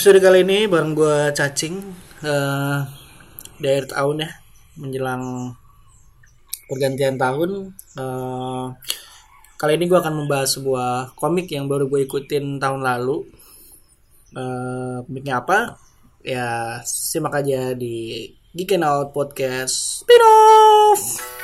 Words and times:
episode 0.00 0.24
kali 0.24 0.48
ini 0.48 0.64
bareng 0.64 0.96
gue 0.96 1.28
cacing 1.36 1.76
uh, 2.24 2.88
di 3.60 3.68
akhir 3.68 3.92
tahun 3.92 4.24
ya 4.24 4.30
menjelang 4.80 5.52
pergantian 6.72 7.20
tahun. 7.20 7.76
Uh, 8.00 8.72
kali 9.60 9.76
ini 9.76 9.92
gue 9.92 10.00
akan 10.00 10.24
membahas 10.24 10.56
sebuah 10.56 11.12
komik 11.20 11.52
yang 11.52 11.68
baru 11.68 11.84
gue 11.84 12.08
ikutin 12.08 12.56
tahun 12.56 12.80
lalu. 12.80 13.28
Uh, 14.32 15.04
komiknya 15.04 15.44
apa? 15.44 15.76
Ya 16.24 16.80
simak 16.88 17.36
aja 17.36 17.76
di 17.76 18.24
Geek 18.56 18.80
Out 18.80 19.12
Podcast 19.12 20.00
Spin-off. 20.00 21.39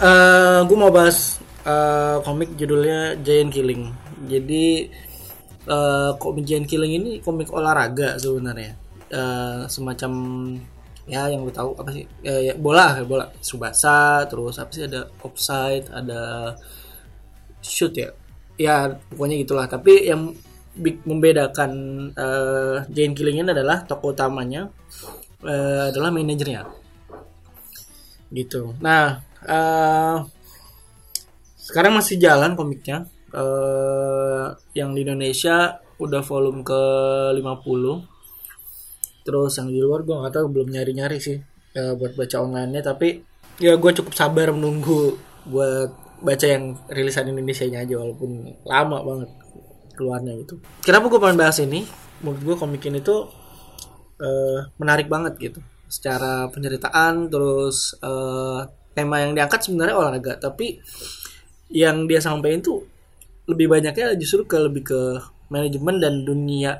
Uh, 0.00 0.08
eh, 0.08 0.58
gue 0.64 0.76
mau 0.76 0.92
bahas 0.92 1.38
uh, 1.68 2.24
komik 2.24 2.56
judulnya 2.56 3.20
Giant 3.20 3.52
Killing. 3.52 3.84
Jadi 4.26 4.88
uh, 5.68 6.16
komik 6.16 6.44
Giant 6.48 6.66
Killing 6.66 6.92
ini 6.96 7.10
komik 7.20 7.52
olahraga 7.52 8.16
sebenarnya. 8.16 8.76
Uh, 9.10 9.66
semacam 9.66 10.12
ya 11.10 11.26
yang 11.26 11.42
lu 11.44 11.52
tahu 11.52 11.76
apa 11.76 11.90
sih? 11.92 12.04
Uh, 12.24 12.42
ya, 12.50 12.54
bola, 12.56 13.02
bola 13.04 13.28
subasa, 13.44 14.24
terus 14.30 14.56
apa 14.56 14.70
sih 14.72 14.84
ada 14.88 15.10
offside, 15.20 15.86
ada 15.92 16.54
shoot 17.60 17.92
ya. 17.92 18.08
Ya 18.60 18.96
pokoknya 19.12 19.36
gitulah. 19.44 19.66
Tapi 19.68 20.08
yang 20.08 20.32
membedakan 20.80 21.70
uh, 22.14 22.86
Giant 22.88 23.14
Killing 23.18 23.42
ini 23.44 23.50
adalah 23.52 23.84
tokoh 23.84 24.14
utamanya 24.14 24.70
uh, 25.44 25.90
adalah 25.90 26.14
manajernya 26.14 26.79
gitu. 28.30 28.74
Nah, 28.78 29.22
uh, 29.44 30.26
sekarang 31.58 31.98
masih 31.98 32.18
jalan 32.18 32.54
komiknya. 32.54 33.06
Uh, 33.30 34.58
yang 34.74 34.90
di 34.90 35.06
Indonesia 35.06 35.78
udah 36.02 36.18
volume 36.26 36.66
ke 36.66 36.82
50 37.38 37.46
terus 39.22 39.54
yang 39.54 39.70
di 39.70 39.78
luar 39.78 40.02
gue 40.02 40.16
nggak 40.16 40.34
tahu 40.34 40.50
belum 40.50 40.74
nyari-nyari 40.74 41.22
sih 41.22 41.38
uh, 41.78 41.94
buat 41.94 42.18
baca 42.18 42.36
online-nya. 42.42 42.82
Tapi 42.82 43.22
ya 43.62 43.78
gue 43.78 43.90
cukup 43.94 44.18
sabar 44.18 44.50
menunggu 44.50 45.14
buat 45.46 45.94
baca 46.26 46.46
yang 46.46 46.74
rilisan 46.90 47.30
Indonesia 47.30 47.70
nya 47.70 47.86
aja 47.86 47.94
walaupun 48.02 48.50
lama 48.66 48.98
banget 49.06 49.30
keluarnya 49.94 50.32
gitu. 50.42 50.58
Kenapa 50.82 51.06
gue 51.06 51.20
pengen 51.22 51.38
bahas 51.38 51.62
ini? 51.62 51.86
Menurut 52.26 52.42
gue 52.42 52.56
komik 52.58 52.82
ini 52.90 52.98
tuh 52.98 53.30
uh, 54.18 54.58
menarik 54.82 55.06
banget 55.06 55.38
gitu 55.38 55.62
secara 55.90 56.46
penceritaan 56.48 57.26
terus 57.26 57.98
uh, 58.00 58.62
tema 58.94 59.20
yang 59.26 59.34
diangkat 59.34 59.60
sebenarnya 59.66 59.94
olahraga 59.98 60.38
tapi 60.38 60.78
yang 61.70 62.06
dia 62.06 62.22
sampaikan 62.22 62.62
tuh 62.62 62.86
lebih 63.50 63.66
banyaknya 63.66 64.14
justru 64.14 64.46
ke 64.46 64.56
lebih 64.58 64.82
ke 64.86 65.00
manajemen 65.50 65.98
dan 65.98 66.22
dunia 66.22 66.78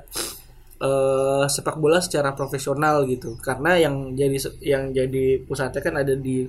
uh, 0.80 1.44
sepak 1.46 1.76
bola 1.78 1.98
secara 1.98 2.32
profesional 2.32 3.04
gitu. 3.06 3.36
Karena 3.42 3.76
yang 3.76 4.14
jadi 4.14 4.38
yang 4.62 4.94
jadi 4.94 5.42
pusatnya 5.44 5.80
kan 5.82 5.94
ada 5.98 6.14
di 6.14 6.46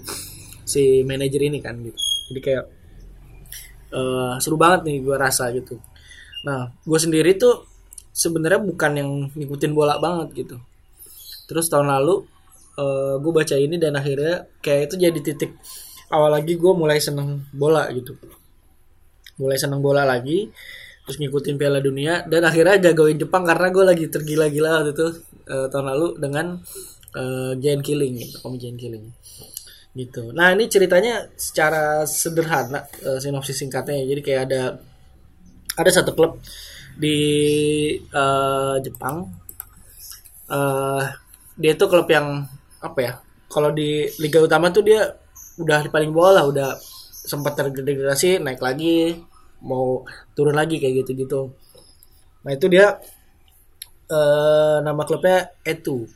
si 0.66 1.02
manajer 1.04 1.42
ini 1.42 1.60
kan 1.60 1.78
gitu. 1.82 2.00
Jadi 2.32 2.40
kayak 2.40 2.66
uh, 3.94 4.34
seru 4.38 4.56
banget 4.56 4.88
nih 4.88 4.98
gue 5.02 5.16
rasa 5.18 5.50
gitu. 5.52 5.78
Nah 6.48 6.70
gue 6.82 7.00
sendiri 7.02 7.36
tuh 7.36 7.66
sebenarnya 8.14 8.62
bukan 8.62 8.92
yang 8.98 9.10
ngikutin 9.34 9.72
bola 9.74 9.98
banget 9.98 10.46
gitu. 10.46 10.58
Terus 11.50 11.68
tahun 11.68 11.92
lalu 11.92 12.24
uh, 12.78 12.84
eh, 12.84 13.14
gue 13.20 13.32
baca 13.32 13.56
ini 13.58 13.76
dan 13.82 13.98
akhirnya 13.98 14.48
kayak 14.64 14.92
itu 14.92 14.96
jadi 15.02 15.20
titik 15.20 15.52
awal 16.12 16.32
lagi 16.32 16.56
gue 16.56 16.74
mulai 16.76 17.00
seneng 17.00 17.48
bola 17.52 17.88
gitu 17.92 18.16
mulai 19.40 19.58
seneng 19.58 19.82
bola 19.82 20.06
lagi 20.06 20.52
terus 21.02 21.18
ngikutin 21.18 21.58
Piala 21.58 21.82
Dunia 21.82 22.24
dan 22.30 22.46
akhirnya 22.46 22.92
jagoin 22.92 23.18
Jepang 23.18 23.44
karena 23.44 23.68
gue 23.74 23.84
lagi 23.84 24.06
tergila-gila 24.08 24.70
waktu 24.84 24.92
itu 24.94 25.08
uh, 25.50 25.68
tahun 25.68 25.86
lalu 25.92 26.08
dengan 26.22 26.62
uh, 27.18 27.52
Giant 27.58 27.82
Killing 27.82 28.14
gitu, 28.22 28.38
Om 28.46 28.56
Giant 28.62 28.78
Killing 28.78 29.06
gitu. 29.92 30.32
Nah 30.32 30.56
ini 30.56 30.72
ceritanya 30.72 31.28
secara 31.36 32.08
sederhana 32.08 32.88
uh, 33.04 33.20
sinopsis 33.20 33.60
singkatnya 33.60 34.00
jadi 34.08 34.22
kayak 34.24 34.42
ada 34.48 34.62
ada 35.76 35.92
satu 35.92 36.16
klub 36.16 36.40
di 36.96 37.18
uh, 38.14 38.80
Jepang 38.80 39.28
uh, 40.48 41.04
dia 41.60 41.74
tuh 41.76 41.92
klub 41.92 42.08
yang 42.08 42.48
apa 42.82 43.00
ya 43.00 43.14
kalau 43.48 43.70
di 43.70 44.10
liga 44.18 44.42
utama 44.42 44.74
tuh 44.74 44.84
dia 44.84 45.06
udah 45.62 45.86
di 45.86 45.90
paling 45.94 46.12
bawah 46.12 46.42
lah 46.42 46.46
udah 46.50 46.70
sempat 47.22 47.54
terdegradasi 47.54 48.42
naik 48.42 48.62
lagi 48.62 49.14
mau 49.62 50.02
turun 50.34 50.58
lagi 50.58 50.82
kayak 50.82 51.06
gitu 51.06 51.12
gitu 51.26 51.42
nah 52.42 52.52
itu 52.52 52.66
dia 52.66 52.98
uh, 54.10 54.78
nama 54.82 55.02
klubnya 55.06 55.54
Etu 55.62 56.10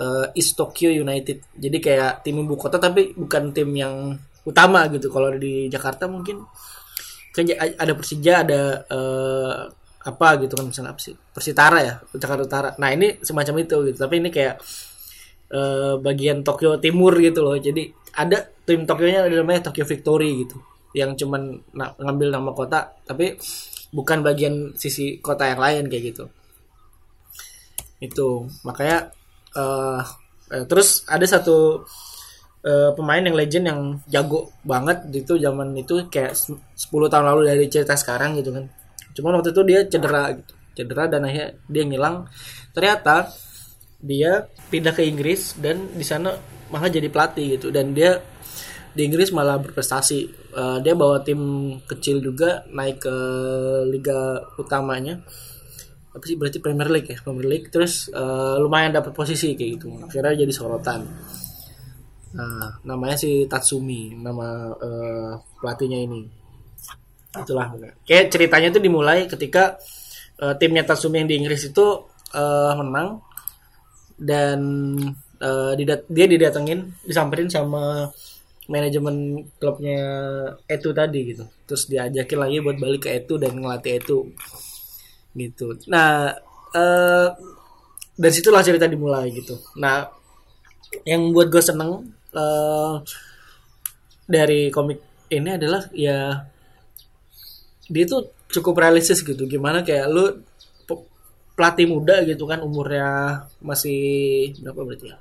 uh, 0.00 0.26
East 0.36 0.56
Tokyo 0.56 0.92
United. 0.92 1.56
Jadi 1.56 1.78
kayak 1.80 2.24
tim 2.24 2.36
ibu 2.40 2.54
kota 2.56 2.76
tapi 2.76 3.12
bukan 3.16 3.52
tim 3.52 3.70
yang 3.74 4.16
utama 4.46 4.86
gitu. 4.92 5.08
Kalau 5.10 5.34
di 5.34 5.66
Jakarta 5.66 6.06
mungkin 6.06 6.44
kan 7.34 7.44
ada 7.52 7.92
Persija 7.92 8.48
ada 8.48 8.62
uh, 8.88 9.68
apa 10.06 10.28
gitu 10.38 10.54
kan 10.54 10.70
misalnya 10.70 10.94
apa 10.94 11.02
sih 11.02 11.12
Persitara 11.12 11.78
ya 11.82 11.94
Jakarta 12.14 12.42
Utara. 12.46 12.68
Nah 12.80 12.88
ini 12.94 13.20
semacam 13.20 13.54
itu 13.64 13.76
gitu. 13.92 13.98
Tapi 13.98 14.14
ini 14.22 14.28
kayak 14.32 14.56
uh, 15.52 15.94
bagian 16.00 16.42
Tokyo 16.42 16.78
Timur 16.80 17.14
gitu 17.18 17.42
loh. 17.42 17.56
Jadi 17.58 17.90
ada 18.16 18.42
tim 18.64 18.88
Tokyo-nya 18.88 19.28
namanya 19.28 19.70
Tokyo 19.70 19.84
Victory 19.86 20.46
gitu. 20.46 20.56
Yang 20.96 21.26
cuman 21.26 21.60
na 21.76 21.92
ngambil 22.00 22.28
nama 22.32 22.50
kota 22.56 22.96
tapi 23.04 23.36
bukan 23.92 24.24
bagian 24.24 24.74
sisi 24.74 25.20
kota 25.22 25.46
yang 25.46 25.60
lain 25.60 25.84
kayak 25.86 26.04
gitu. 26.14 26.24
Itu 28.00 28.50
makanya 28.64 29.12
uh, 29.54 30.00
uh, 30.52 30.64
terus 30.66 31.04
ada 31.06 31.24
satu 31.24 31.84
uh, 32.66 32.90
pemain 32.96 33.22
yang 33.22 33.36
legend 33.36 33.64
yang 33.68 33.80
jago 34.10 34.50
banget 34.66 35.06
itu 35.14 35.38
zaman 35.38 35.76
itu 35.78 36.10
kayak 36.10 36.34
10 36.34 36.56
tahun 37.12 37.24
lalu 37.24 37.42
dari 37.48 37.64
cerita 37.70 37.94
sekarang 37.94 38.36
gitu 38.40 38.50
kan. 38.52 38.66
Cuman 39.16 39.40
waktu 39.40 39.54
itu 39.54 39.62
dia 39.64 39.80
cedera 39.86 40.34
gitu. 40.34 40.52
Cedera 40.76 41.08
dan 41.08 41.24
akhirnya 41.24 41.56
dia 41.72 41.82
ngilang. 41.88 42.16
Ternyata 42.76 43.32
dia 44.00 44.44
pindah 44.68 44.92
ke 44.92 45.02
Inggris 45.04 45.56
dan 45.56 45.92
di 45.96 46.04
sana 46.04 46.36
malah 46.68 46.90
jadi 46.90 47.08
pelatih 47.08 47.56
gitu. 47.60 47.68
Dan 47.72 47.96
dia 47.96 48.20
di 48.96 49.02
Inggris 49.04 49.32
malah 49.32 49.60
berprestasi. 49.60 50.48
Uh, 50.56 50.78
dia 50.80 50.96
bawa 50.96 51.20
tim 51.20 51.40
kecil 51.84 52.24
juga 52.24 52.64
naik 52.72 53.04
ke 53.04 53.16
liga 53.92 54.40
utamanya. 54.56 55.20
Apa 56.16 56.24
sih? 56.24 56.36
Berarti 56.40 56.64
Premier 56.64 56.88
League 56.88 57.12
ya? 57.12 57.18
Premier 57.20 57.44
League. 57.44 57.68
Terus 57.68 58.08
uh, 58.08 58.56
lumayan 58.56 58.96
dapat 58.96 59.12
posisi 59.12 59.52
kayak 59.52 59.70
gitu. 59.76 59.92
Akhirnya 60.00 60.32
jadi 60.32 60.52
sorotan. 60.52 61.04
Nah 62.36 62.80
namanya 62.88 63.20
si 63.20 63.44
Tatsumi 63.44 64.16
nama 64.16 64.72
uh, 64.72 65.32
pelatihnya 65.60 65.98
ini. 66.08 66.24
Itulah. 67.36 67.76
Kayak 68.08 68.32
ceritanya 68.32 68.68
itu 68.72 68.80
dimulai 68.80 69.28
ketika 69.28 69.76
uh, 70.40 70.56
timnya 70.56 70.88
Tatsumi 70.88 71.20
yang 71.20 71.28
di 71.28 71.36
Inggris 71.36 71.68
itu 71.68 71.84
uh, 72.32 72.72
menang 72.80 73.20
dan 74.16 74.60
uh, 75.40 75.72
didat 75.76 76.08
dia 76.08 76.26
didatengin 76.28 76.88
disamperin 77.04 77.52
sama 77.52 78.08
manajemen 78.66 79.46
klubnya 79.60 80.00
Etu 80.66 80.90
tadi 80.90 81.32
gitu. 81.34 81.44
Terus 81.68 81.86
diajakin 81.86 82.38
lagi 82.40 82.56
buat 82.64 82.76
balik 82.80 83.06
ke 83.06 83.10
Etu 83.14 83.38
dan 83.38 83.54
ngelatih 83.54 84.02
Etu. 84.02 84.18
Gitu. 85.36 85.66
Nah 85.92 86.32
uh, 86.74 87.28
dari 88.16 88.32
situlah 88.32 88.64
cerita 88.64 88.88
dimulai 88.88 89.30
gitu. 89.30 89.54
Nah 89.78 90.08
yang 91.04 91.30
buat 91.30 91.52
gue 91.52 91.62
seneng 91.62 92.10
uh, 92.34 92.94
dari 94.26 94.72
komik 94.72 95.28
ini 95.30 95.50
adalah 95.54 95.86
ya 95.92 96.46
dia 97.86 98.04
tuh 98.08 98.32
cukup 98.50 98.82
realistis 98.82 99.22
gitu. 99.22 99.46
Gimana 99.46 99.86
kayak 99.86 100.06
lu 100.10 100.42
pelatih 101.56 101.88
muda 101.88 102.20
gitu 102.28 102.44
kan 102.44 102.60
umurnya 102.60 103.08
masih 103.64 104.52
berapa 104.60 104.80
berarti 104.84 105.06
ya? 105.10 105.18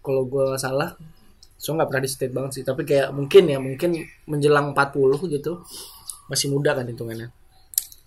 Kalau 0.00 0.22
gue 0.30 0.54
salah. 0.56 0.94
So 1.60 1.76
nggak 1.76 1.90
pernah 1.90 2.02
di 2.06 2.10
state 2.10 2.32
banget 2.32 2.62
sih. 2.62 2.64
Tapi 2.64 2.86
kayak 2.86 3.10
mungkin 3.10 3.44
ya 3.50 3.58
mungkin 3.58 3.90
menjelang 4.30 4.72
40 4.72 5.34
gitu 5.34 5.60
masih 6.30 6.54
muda 6.54 6.78
kan 6.78 6.86
hitungannya. 6.86 7.34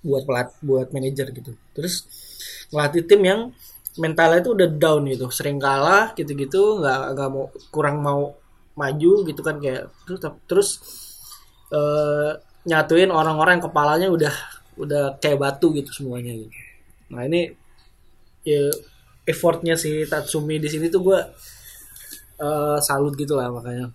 Buat 0.02 0.24
pelat 0.24 0.50
buat 0.64 0.88
manajer 0.96 1.36
gitu. 1.36 1.52
Terus 1.76 2.08
ngelatih 2.72 3.04
tim 3.06 3.22
yang 3.22 3.42
mentalnya 4.00 4.40
itu 4.42 4.56
udah 4.56 4.70
down 4.72 5.04
gitu. 5.12 5.28
Sering 5.30 5.60
kalah 5.60 6.16
gitu-gitu 6.16 6.80
nggak 6.80 7.02
nggak 7.14 7.30
mau 7.30 7.52
kurang 7.70 8.00
mau 8.00 8.34
maju 8.80 9.12
gitu 9.28 9.42
kan 9.44 9.60
kayak. 9.60 9.92
Terus 10.08 10.20
terus 10.48 10.70
uh, 11.76 12.40
nyatuin 12.64 13.12
orang-orang 13.12 13.60
yang 13.60 13.66
kepalanya 13.68 14.08
udah 14.08 14.34
udah 14.80 15.04
kayak 15.22 15.38
batu 15.38 15.70
gitu 15.76 15.92
semuanya 15.94 16.34
gitu 16.34 16.63
Nah 17.14 17.24
ini 17.30 17.54
ya 18.44 18.68
effortnya 19.24 19.80
si 19.80 20.04
Tatsumi 20.04 20.60
di 20.60 20.68
sini 20.68 20.92
tuh 20.92 21.02
gue 21.06 21.20
uh, 22.44 22.78
salut 22.84 23.16
gitu 23.16 23.40
lah 23.40 23.54
makanya. 23.54 23.88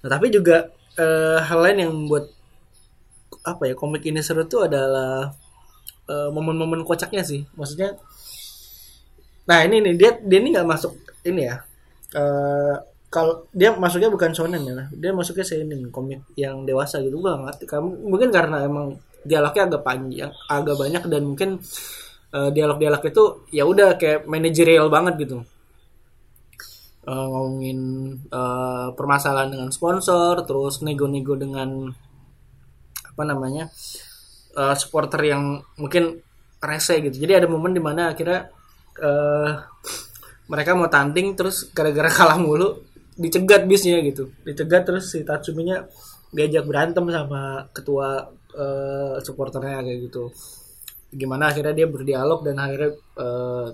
Nah 0.00 0.08
tapi 0.08 0.32
juga 0.32 0.72
uh, 0.96 1.38
hal 1.44 1.58
lain 1.60 1.78
yang 1.84 1.92
membuat 1.92 2.32
apa 3.44 3.72
ya 3.72 3.74
komik 3.76 4.04
ini 4.04 4.20
seru 4.20 4.44
tuh 4.44 4.68
adalah 4.68 5.32
uh, 6.08 6.28
momen-momen 6.32 6.80
kocaknya 6.86 7.20
sih. 7.20 7.44
Maksudnya 7.54 7.98
nah 9.44 9.66
ini 9.66 9.82
nih 9.82 9.94
dia 9.98 10.10
dia 10.22 10.38
ini 10.38 10.54
nggak 10.54 10.68
masuk 10.68 10.94
ini 11.26 11.48
ya 11.50 11.58
uh, 12.14 12.76
kalau 13.10 13.50
dia 13.50 13.74
masuknya 13.74 14.06
bukan 14.06 14.30
shonen 14.30 14.62
ya 14.62 14.86
dia 14.94 15.10
masuknya 15.10 15.42
seinen 15.42 15.90
komik 15.90 16.22
yang 16.38 16.64
dewasa 16.64 17.02
gitu. 17.04 17.20
Banget 17.20 17.66
kamu 17.68 18.06
mungkin 18.08 18.30
karena 18.32 18.64
emang 18.64 18.96
dialognya 19.20 19.68
agak 19.68 19.82
panjang 19.84 20.32
agak 20.48 20.76
banyak 20.80 21.02
dan 21.06 21.22
mungkin 21.24 21.50
uh, 22.34 22.50
dialog-dialog 22.50 23.02
itu 23.04 23.24
ya 23.54 23.64
udah 23.66 23.98
kayak 24.00 24.26
manajerial 24.26 24.88
banget 24.88 25.26
gitu. 25.26 25.38
Uh, 27.00 27.26
ngomongin 27.32 27.80
uh, 28.28 28.92
permasalahan 28.92 29.48
dengan 29.48 29.68
sponsor 29.72 30.44
terus 30.44 30.84
nego-nego 30.84 31.32
dengan 31.32 31.88
apa 33.08 33.22
namanya 33.24 33.72
uh, 34.54 34.76
supporter 34.76 35.20
yang 35.24 35.64
mungkin 35.80 36.20
rese 36.60 37.00
gitu. 37.00 37.16
Jadi 37.24 37.44
ada 37.44 37.46
momen 37.48 37.72
di 37.72 37.82
mana 37.82 38.12
akhirnya 38.12 38.52
uh, 39.00 39.50
mereka 40.50 40.76
mau 40.76 40.92
tanding 40.92 41.34
terus 41.34 41.72
gara-gara 41.72 42.12
kalah 42.18 42.36
mulu 42.36 42.84
dicegat 43.16 43.64
bisnya 43.64 44.00
gitu. 44.04 44.32
Dicegat 44.44 44.88
terus 44.88 45.12
si 45.12 45.24
Tatsuminya 45.24 45.84
diajak 46.30 46.68
berantem 46.68 47.04
sama 47.10 47.66
ketua 47.74 48.30
uh, 48.54 49.16
supporternya 49.22 49.84
kayak 49.84 50.00
gitu. 50.10 50.30
Gimana 51.10 51.50
akhirnya 51.50 51.74
dia 51.74 51.86
berdialog 51.90 52.46
dan 52.46 52.56
akhirnya 52.58 52.90
uh, 53.18 53.68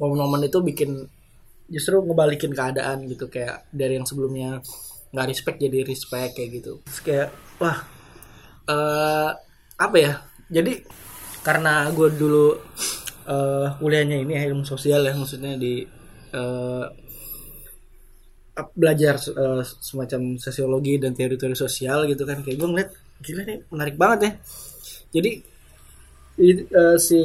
momen-momen 0.00 0.48
itu 0.48 0.58
bikin 0.64 0.90
justru 1.68 2.00
ngebalikin 2.04 2.52
keadaan 2.52 3.08
gitu 3.08 3.28
kayak 3.32 3.68
dari 3.72 3.96
yang 3.96 4.04
sebelumnya 4.04 4.60
nggak 5.14 5.28
respect 5.30 5.58
jadi 5.60 5.84
respect 5.86 6.36
kayak 6.36 6.50
gitu. 6.60 6.72
Terus 6.84 7.00
kayak 7.00 7.28
wah 7.60 7.78
uh, 8.68 9.30
apa 9.78 9.96
ya? 9.96 10.12
Jadi 10.52 10.84
karena 11.44 11.88
gue 11.92 12.08
dulu 12.16 12.56
uh, 13.28 13.76
kuliahnya 13.80 14.24
ini 14.24 14.32
ilmu 14.48 14.64
sosial 14.64 15.04
ya 15.04 15.12
maksudnya 15.12 15.56
di 15.60 15.84
uh, 16.32 16.84
belajar 18.72 19.18
uh, 19.34 19.62
semacam 19.62 20.38
sosiologi 20.38 20.96
dan 21.02 21.12
teori-teori 21.12 21.58
sosial 21.58 22.06
gitu 22.06 22.22
kan 22.22 22.40
kayak 22.40 22.56
gue 22.56 22.68
ngeliat 22.70 22.90
gila 23.22 23.42
nih 23.46 23.58
menarik 23.70 23.96
banget 24.00 24.20
ya. 24.20 24.32
Jadi 25.14 25.30
uh, 26.74 26.96
si 26.98 27.20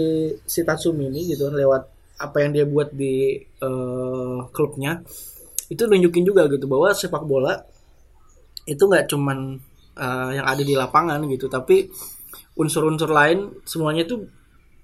si 0.45 0.59
Tatsumi 0.62 1.09
ini 1.09 1.33
gitu 1.33 1.50
lewat 1.50 1.83
apa 2.19 2.38
yang 2.44 2.51
dia 2.51 2.65
buat 2.68 2.91
di 2.91 3.39
uh, 3.63 4.45
klubnya 4.51 5.00
itu 5.71 5.86
nunjukin 5.88 6.27
juga 6.27 6.50
gitu 6.51 6.68
bahwa 6.68 6.91
sepak 6.91 7.24
bola 7.24 7.63
itu 8.68 8.83
nggak 8.83 9.07
cuman 9.07 9.57
uh, 9.97 10.31
yang 10.36 10.45
ada 10.45 10.62
di 10.62 10.75
lapangan 10.75 11.24
gitu 11.31 11.47
tapi 11.47 11.89
unsur-unsur 12.59 13.09
lain 13.09 13.63
semuanya 13.63 14.03
itu 14.03 14.27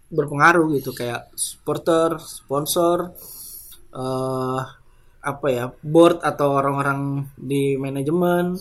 berpengaruh 0.09 0.71
gitu. 0.79 0.95
Kayak 0.95 1.29
supporter 1.35 2.17
sponsor 2.21 3.11
uh, 3.91 4.61
apa 5.25 5.47
ya 5.49 5.65
board 5.81 6.21
atau 6.21 6.53
orang-orang 6.61 7.25
di 7.33 7.73
manajemen 7.81 8.53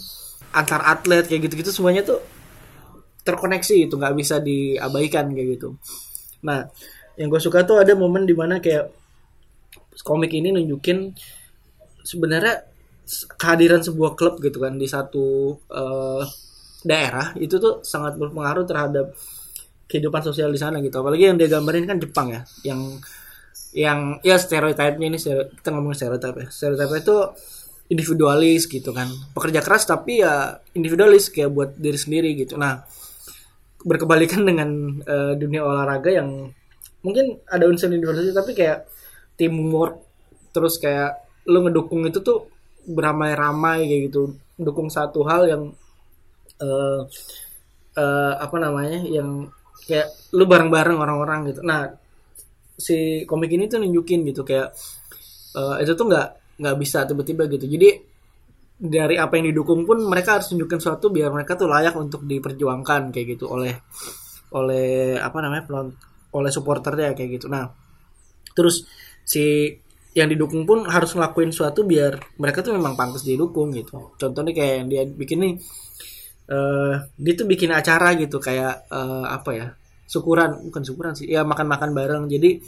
antar 0.57 0.81
atlet 0.81 1.29
kayak 1.29 1.51
gitu-gitu 1.51 1.71
semuanya 1.77 2.01
tuh 2.07 2.25
terkoneksi 3.25 3.89
itu 3.89 3.95
nggak 3.97 4.15
bisa 4.15 4.39
diabaikan 4.39 5.33
kayak 5.33 5.49
gitu. 5.59 5.69
Nah 6.45 6.69
yang 7.17 7.33
gue 7.33 7.41
suka 7.41 7.65
tuh 7.65 7.81
ada 7.81 7.97
momen 7.97 8.29
di 8.29 8.37
mana 8.37 8.61
kayak 8.61 8.93
komik 10.05 10.35
ini 10.35 10.53
nunjukin 10.53 11.15
sebenarnya 12.05 12.69
kehadiran 13.41 13.81
sebuah 13.81 14.13
klub 14.19 14.41
gitu 14.45 14.61
kan 14.61 14.77
di 14.77 14.85
satu 14.85 15.57
uh, 15.73 16.23
daerah 16.85 17.33
itu 17.41 17.57
tuh 17.57 17.81
sangat 17.81 18.21
berpengaruh 18.21 18.69
terhadap 18.69 19.17
kehidupan 19.89 20.21
sosial 20.21 20.53
di 20.53 20.61
sana 20.61 20.85
gitu. 20.85 21.01
Apalagi 21.01 21.33
yang 21.33 21.37
dia 21.41 21.49
gambarin 21.49 21.89
kan 21.89 21.97
Jepang 21.97 22.29
ya 22.33 22.41
yang 22.65 22.81
yang 23.75 24.23
ya 24.23 24.37
stereotipnya 24.39 25.07
ini 25.11 25.19
kita 25.19 25.69
ngomongin 25.73 25.97
stereotip 25.97 26.35
ya. 26.37 26.47
Stereotip 26.53 26.91
itu 26.93 27.17
individualis 27.89 28.69
gitu 28.69 28.91
kan. 28.93 29.09
Pekerja 29.33 29.61
keras 29.65 29.85
tapi 29.89 30.21
ya 30.21 30.61
individualis 30.77 31.33
kayak 31.33 31.51
buat 31.53 31.71
diri 31.77 31.97
sendiri 31.97 32.33
gitu. 32.37 32.57
Nah 32.61 32.85
berkebalikan 33.85 34.43
dengan 34.49 35.01
uh, 35.05 35.33
dunia 35.37 35.63
olahraga 35.63 36.11
yang 36.11 36.51
mungkin 37.05 37.39
ada 37.47 37.69
unsur 37.69 37.93
individualis 37.93 38.33
tapi 38.33 38.57
kayak 38.57 38.89
teamwork 39.37 40.01
terus 40.57 40.81
kayak 40.81 41.21
lu 41.45 41.61
ngedukung 41.61 42.09
itu 42.09 42.25
tuh 42.25 42.49
beramai-ramai 42.89 43.85
kayak 43.85 44.03
gitu. 44.09 44.23
Dukung 44.57 44.89
satu 44.89 45.27
hal 45.29 45.43
yang 45.51 45.63
uh, 46.63 47.01
uh, 47.99 48.33
apa 48.39 48.57
namanya 48.57 49.01
yang 49.05 49.51
kayak 49.85 50.09
lu 50.33 50.49
bareng-bareng 50.49 50.97
orang-orang 50.97 51.53
gitu. 51.53 51.61
Nah 51.61 51.93
si 52.75 53.23
komik 53.29 53.53
ini 53.55 53.71
tuh 53.71 53.83
nunjukin 53.83 54.27
gitu 54.27 54.43
kayak 54.43 54.73
uh, 55.55 55.77
itu 55.79 55.93
tuh 55.95 56.07
nggak 56.09 56.29
nggak 56.61 56.77
bisa 56.81 57.05
tiba-tiba 57.05 57.51
gitu. 57.51 57.67
Jadi 57.67 58.14
dari 58.85 59.17
apa 59.17 59.41
yang 59.41 59.49
didukung 59.49 59.89
pun 59.89 60.05
mereka 60.05 60.37
harus 60.37 60.53
tunjukin 60.53 60.77
sesuatu 60.77 61.09
biar 61.09 61.33
mereka 61.33 61.57
tuh 61.57 61.73
layak 61.73 61.97
untuk 61.97 62.29
diperjuangkan 62.29 63.09
kayak 63.17 63.27
gitu 63.37 63.49
oleh 63.49 63.73
oleh 64.53 65.17
apa 65.17 65.39
namanya 65.41 65.65
oleh 66.37 66.51
supporternya 66.53 67.17
kayak 67.17 67.41
gitu. 67.41 67.47
Nah 67.49 67.65
terus 68.53 68.85
si 69.25 69.73
yang 70.15 70.29
didukung 70.31 70.63
pun 70.69 70.87
harus 70.87 71.17
ngelakuin 71.17 71.51
sesuatu 71.51 71.83
biar 71.83 72.39
mereka 72.39 72.61
tuh 72.61 72.77
memang 72.77 72.93
pantas 72.93 73.25
didukung 73.25 73.73
gitu. 73.73 74.15
Contohnya 74.21 74.53
kayak 74.53 74.75
yang 74.85 74.89
dia 74.93 75.03
bikin 75.09 75.39
nih 75.41 75.55
uh, 76.53 77.09
dia 77.17 77.33
tuh 77.35 77.49
bikin 77.49 77.73
acara 77.73 78.13
gitu 78.21 78.37
kayak 78.37 78.85
uh, 78.93 79.27
apa 79.27 79.51
ya 79.57 79.67
syukuran 80.05 80.61
bukan 80.69 80.83
syukuran 80.85 81.13
sih 81.17 81.27
ya 81.27 81.41
makan-makan 81.43 81.91
bareng. 81.97 82.25
Jadi 82.29 82.61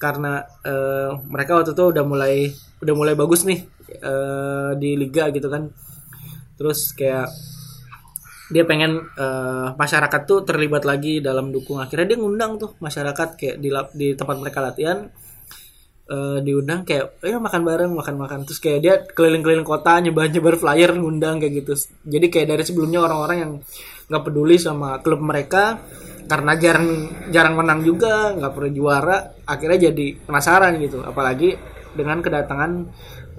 karena 0.00 0.40
uh, 0.64 1.20
mereka 1.28 1.60
waktu 1.60 1.76
itu 1.76 1.84
udah 1.92 2.04
mulai 2.08 2.48
udah 2.80 2.94
mulai 2.96 3.12
bagus 3.12 3.44
nih 3.44 3.75
uh, 4.02 4.72
di 4.78 4.98
liga 4.98 5.30
gitu 5.30 5.48
kan. 5.48 5.70
Terus 6.56 6.92
kayak 6.96 7.28
dia 8.46 8.62
pengen 8.62 9.02
uh, 9.18 9.74
masyarakat 9.74 10.20
tuh 10.22 10.46
terlibat 10.46 10.86
lagi 10.86 11.18
dalam 11.18 11.50
dukung. 11.50 11.82
Akhirnya 11.82 12.14
dia 12.14 12.18
ngundang 12.18 12.62
tuh 12.62 12.78
masyarakat 12.78 13.28
kayak 13.34 13.56
di 13.58 13.68
di 13.98 14.08
tempat 14.14 14.36
mereka 14.38 14.62
latihan 14.62 15.10
uh, 16.06 16.38
diundang 16.38 16.86
kayak 16.86 17.18
ayo 17.26 17.42
makan 17.42 17.62
bareng 17.66 17.92
makan 17.92 18.14
makan. 18.14 18.38
Terus 18.46 18.60
kayak 18.62 18.80
dia 18.82 18.94
keliling-keliling 19.02 19.66
kota 19.66 19.98
nyebar 19.98 20.30
nyebar 20.30 20.54
flyer 20.58 20.94
ngundang 20.94 21.42
kayak 21.42 21.66
gitu. 21.66 21.74
Jadi 22.06 22.26
kayak 22.30 22.46
dari 22.54 22.62
sebelumnya 22.62 23.02
orang-orang 23.02 23.36
yang 23.36 23.52
nggak 24.06 24.22
peduli 24.22 24.56
sama 24.62 25.02
klub 25.02 25.18
mereka 25.18 25.82
karena 26.30 26.58
jarang 26.58 27.10
jarang 27.34 27.54
menang 27.58 27.82
juga 27.82 28.34
nggak 28.34 28.52
pernah 28.54 28.72
juara 28.74 29.16
akhirnya 29.42 29.90
jadi 29.90 30.06
penasaran 30.22 30.78
gitu. 30.78 31.02
Apalagi 31.02 31.58
dengan 31.98 32.22
kedatangan 32.22 32.70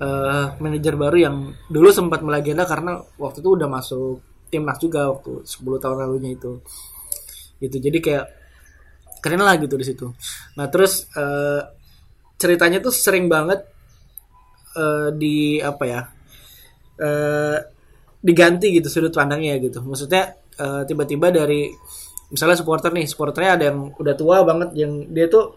uh, 0.02 0.56
manajer 0.62 0.94
baru 0.94 1.18
yang 1.18 1.36
dulu 1.70 1.90
sempat 1.90 2.22
melegenda 2.22 2.64
karena 2.66 3.02
waktu 3.18 3.42
itu 3.42 3.50
udah 3.58 3.68
masuk 3.70 4.22
timnas 4.48 4.80
juga 4.80 5.12
waktu 5.12 5.44
10 5.44 5.84
tahun 5.84 5.98
lalunya 6.02 6.38
itu. 6.38 6.62
Gitu 7.58 7.78
jadi 7.82 7.98
kayak 8.00 8.26
keren 9.22 9.42
lah 9.42 9.58
gitu 9.58 9.76
di 9.76 9.86
situ. 9.86 10.08
Nah 10.58 10.70
terus 10.70 11.10
uh, 11.18 11.62
ceritanya 12.38 12.80
tuh 12.80 12.94
sering 12.94 13.26
banget 13.26 13.66
uh, 14.78 15.10
di 15.12 15.58
apa 15.58 15.84
ya 15.84 16.02
uh, 17.02 17.58
diganti 18.22 18.78
gitu 18.78 18.88
sudut 18.90 19.14
pandangnya 19.14 19.58
gitu. 19.58 19.82
Maksudnya 19.82 20.38
uh, 20.62 20.86
tiba-tiba 20.86 21.34
dari 21.34 21.74
misalnya 22.28 22.60
supporter 22.60 22.92
nih 22.92 23.08
supporternya 23.08 23.52
ada 23.56 23.66
yang 23.72 23.80
udah 23.96 24.16
tua 24.20 24.44
banget 24.44 24.76
yang 24.76 25.08
dia 25.10 25.32
tuh 25.32 25.56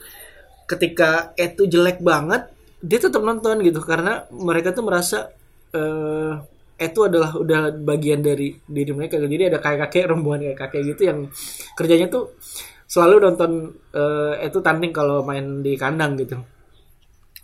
ketika 0.70 1.34
itu 1.34 1.66
jelek 1.66 1.98
banget 1.98 2.46
dia 2.80 2.98
tetap 2.98 3.20
nonton 3.20 3.60
gitu 3.60 3.80
karena 3.84 4.24
mereka 4.32 4.72
tuh 4.72 4.84
merasa 4.84 5.28
uh, 5.76 6.34
itu 6.80 7.00
adalah 7.04 7.36
udah 7.36 7.76
bagian 7.76 8.24
dari 8.24 8.56
diri 8.56 8.92
mereka. 8.96 9.20
Jadi 9.20 9.52
ada 9.52 9.60
kayak 9.60 9.88
kakek 9.88 10.08
rombongan 10.08 10.52
kayak 10.52 10.58
kakek 10.64 10.82
gitu 10.96 11.02
yang 11.12 11.18
kerjanya 11.76 12.08
tuh 12.08 12.40
selalu 12.88 13.30
nonton 13.30 13.50
uh, 13.92 14.34
itu 14.40 14.58
tanding 14.64 14.90
kalau 14.90 15.20
main 15.20 15.60
di 15.60 15.76
kandang 15.76 16.16
gitu. 16.16 16.40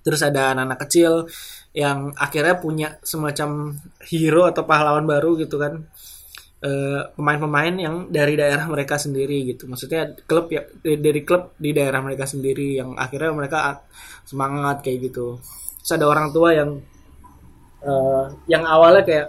Terus 0.01 0.25
ada 0.25 0.57
anak-anak 0.57 0.79
kecil 0.89 1.29
yang 1.77 2.17
akhirnya 2.17 2.57
punya 2.57 2.89
semacam 3.05 3.77
hero 4.09 4.49
atau 4.49 4.65
pahlawan 4.65 5.05
baru 5.05 5.37
gitu 5.37 5.61
kan 5.61 5.85
eh, 6.67 7.03
pemain-pemain 7.15 7.75
yang 7.79 7.95
dari 8.11 8.35
daerah 8.35 8.67
mereka 8.67 8.99
sendiri 8.99 9.47
gitu. 9.55 9.71
Maksudnya 9.71 10.19
klub 10.27 10.51
ya 10.51 10.67
dari 10.83 11.23
klub 11.23 11.55
di 11.57 11.71
daerah 11.71 12.03
mereka 12.03 12.27
sendiri 12.27 12.83
yang 12.83 12.99
akhirnya 12.99 13.31
mereka 13.31 13.87
semangat 14.27 14.83
kayak 14.83 15.13
gitu. 15.13 15.39
Terus 15.81 15.93
ada 15.95 16.07
orang 16.11 16.35
tua 16.35 16.51
yang 16.51 16.71
uh, 17.87 18.27
yang 18.51 18.67
awalnya 18.67 19.07
kayak 19.07 19.27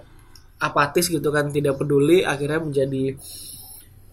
apatis 0.58 1.06
gitu 1.14 1.30
kan 1.30 1.54
tidak 1.54 1.78
peduli 1.78 2.26
akhirnya 2.26 2.58
menjadi 2.58 3.14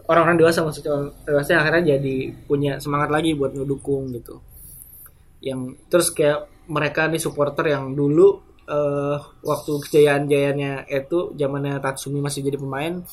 orang-orang 0.05 0.37
dewasa 0.45 0.61
maksudnya 0.61 1.09
dewasa 1.25 1.57
akhirnya 1.57 1.97
jadi 1.97 2.17
punya 2.45 2.77
semangat 2.77 3.09
lagi 3.09 3.33
buat 3.33 3.57
ngedukung 3.57 4.13
gitu. 4.13 4.45
Yang 5.41 5.81
terus 5.89 6.09
kayak 6.13 6.49
mereka 6.69 7.09
nih 7.09 7.21
supporter 7.21 7.73
yang 7.73 7.97
dulu 7.97 8.54
uh, 8.69 9.17
waktu 9.45 9.73
kejayaan-jayaannya 9.89 10.89
itu 10.89 11.37
zamannya 11.37 11.81
Tatsumi 11.81 12.21
masih 12.21 12.45
jadi 12.45 12.57
pemain 12.57 13.05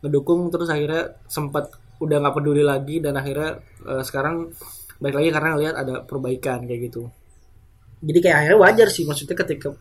ngedukung 0.00 0.48
terus 0.48 0.72
akhirnya 0.72 1.20
sempat 1.28 1.70
udah 2.00 2.16
nggak 2.16 2.34
peduli 2.40 2.64
lagi 2.64 2.98
dan 3.04 3.14
akhirnya 3.20 3.60
uh, 3.84 4.00
sekarang 4.00 4.48
baik 5.00 5.16
lagi 5.16 5.28
karena 5.32 5.48
ngelihat 5.56 5.74
ada 5.76 5.94
perbaikan 6.04 6.64
kayak 6.64 6.92
gitu. 6.92 7.08
Jadi 8.00 8.18
kayak 8.24 8.36
akhirnya 8.44 8.58
wajar 8.60 8.88
sih 8.88 9.04
maksudnya 9.04 9.36
ketika 9.36 9.76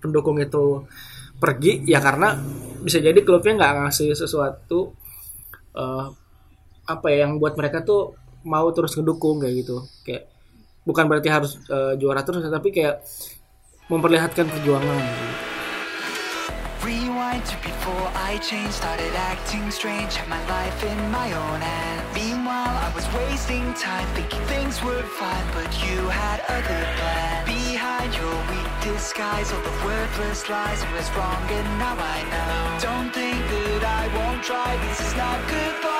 pendukung 0.00 0.36
itu 0.36 0.84
pergi 1.40 1.82
ya 1.88 1.98
karena 1.98 2.36
bisa 2.84 3.00
jadi 3.00 3.16
klubnya 3.24 3.56
nggak 3.56 3.72
ngasih 3.82 4.12
sesuatu 4.12 4.92
uh, 5.74 6.06
apa 6.84 7.06
ya 7.08 7.24
yang 7.24 7.40
buat 7.40 7.56
mereka 7.56 7.80
tuh 7.80 8.12
mau 8.44 8.68
terus 8.76 8.92
ngedukung 8.96 9.40
kayak 9.40 9.64
gitu. 9.64 9.76
Kayak 10.04 10.28
bukan 10.84 11.04
berarti 11.08 11.28
harus 11.32 11.56
uh, 11.72 11.96
juara 11.96 12.20
terus 12.26 12.44
tapi 12.44 12.68
kayak 12.74 13.00
memperlihatkan 13.90 14.46
perjuangan. 14.46 15.02
Rewind 16.82 17.46
to 17.46 17.56
before 17.62 18.10
I 18.10 18.42
changed 18.42 18.74
Started 18.74 19.14
acting 19.14 19.70
strange 19.70 20.18
Had 20.18 20.26
my 20.26 20.42
life 20.50 20.82
in 20.82 20.98
my 21.14 21.30
own 21.30 21.60
hand. 21.62 22.02
Meanwhile 22.10 22.74
I 22.74 22.90
was 22.90 23.06
wasting 23.14 23.62
time 23.78 24.02
Thinking 24.18 24.42
things 24.50 24.82
were 24.82 25.06
fine 25.14 25.46
But 25.54 25.70
you 25.78 26.10
had 26.10 26.42
other 26.50 26.82
plans 26.98 27.46
Behind 27.46 28.10
your 28.18 28.34
weak 28.50 28.66
disguise 28.82 29.54
All 29.54 29.62
the 29.62 29.76
worthless 29.86 30.50
lies 30.50 30.82
was 30.90 31.06
wrong 31.14 31.46
and 31.54 31.68
now 31.78 31.94
I 31.94 32.18
know. 32.34 32.82
Don't 32.82 33.10
think 33.14 33.38
that 33.38 33.82
I 33.86 34.02
won't 34.18 34.42
try 34.42 34.74
This 34.90 34.98
is 35.06 35.14
not 35.14 35.38
goodbye 35.46 35.91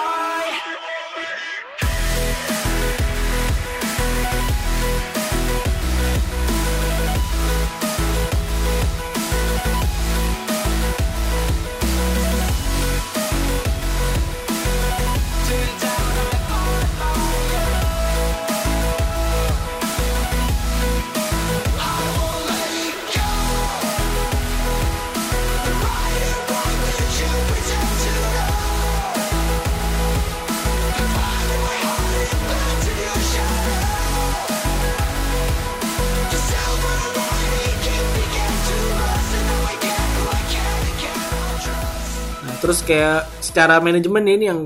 terus 42.62 42.86
kayak 42.86 43.26
secara 43.42 43.82
manajemen 43.82 44.22
ini 44.22 44.44
yang 44.46 44.60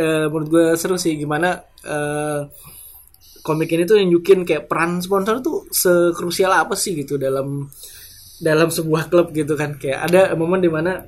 uh, 0.00 0.26
menurut 0.32 0.48
gue 0.48 0.66
seru 0.80 0.96
sih. 0.96 1.20
Gimana 1.20 1.60
uh, 1.84 2.48
komik 3.44 3.68
ini 3.76 3.84
tuh 3.84 4.00
nunjukin 4.00 4.48
kayak 4.48 4.64
peran 4.64 5.04
sponsor 5.04 5.44
tuh 5.44 5.68
sekrusial 5.68 6.56
apa 6.56 6.72
sih 6.72 6.96
gitu 6.96 7.20
dalam 7.20 7.68
dalam 8.40 8.72
sebuah 8.72 9.12
klub 9.12 9.36
gitu 9.36 9.52
kan. 9.52 9.76
Kayak 9.76 10.08
ada 10.08 10.32
momen 10.32 10.64
di 10.64 10.72
mana 10.72 11.04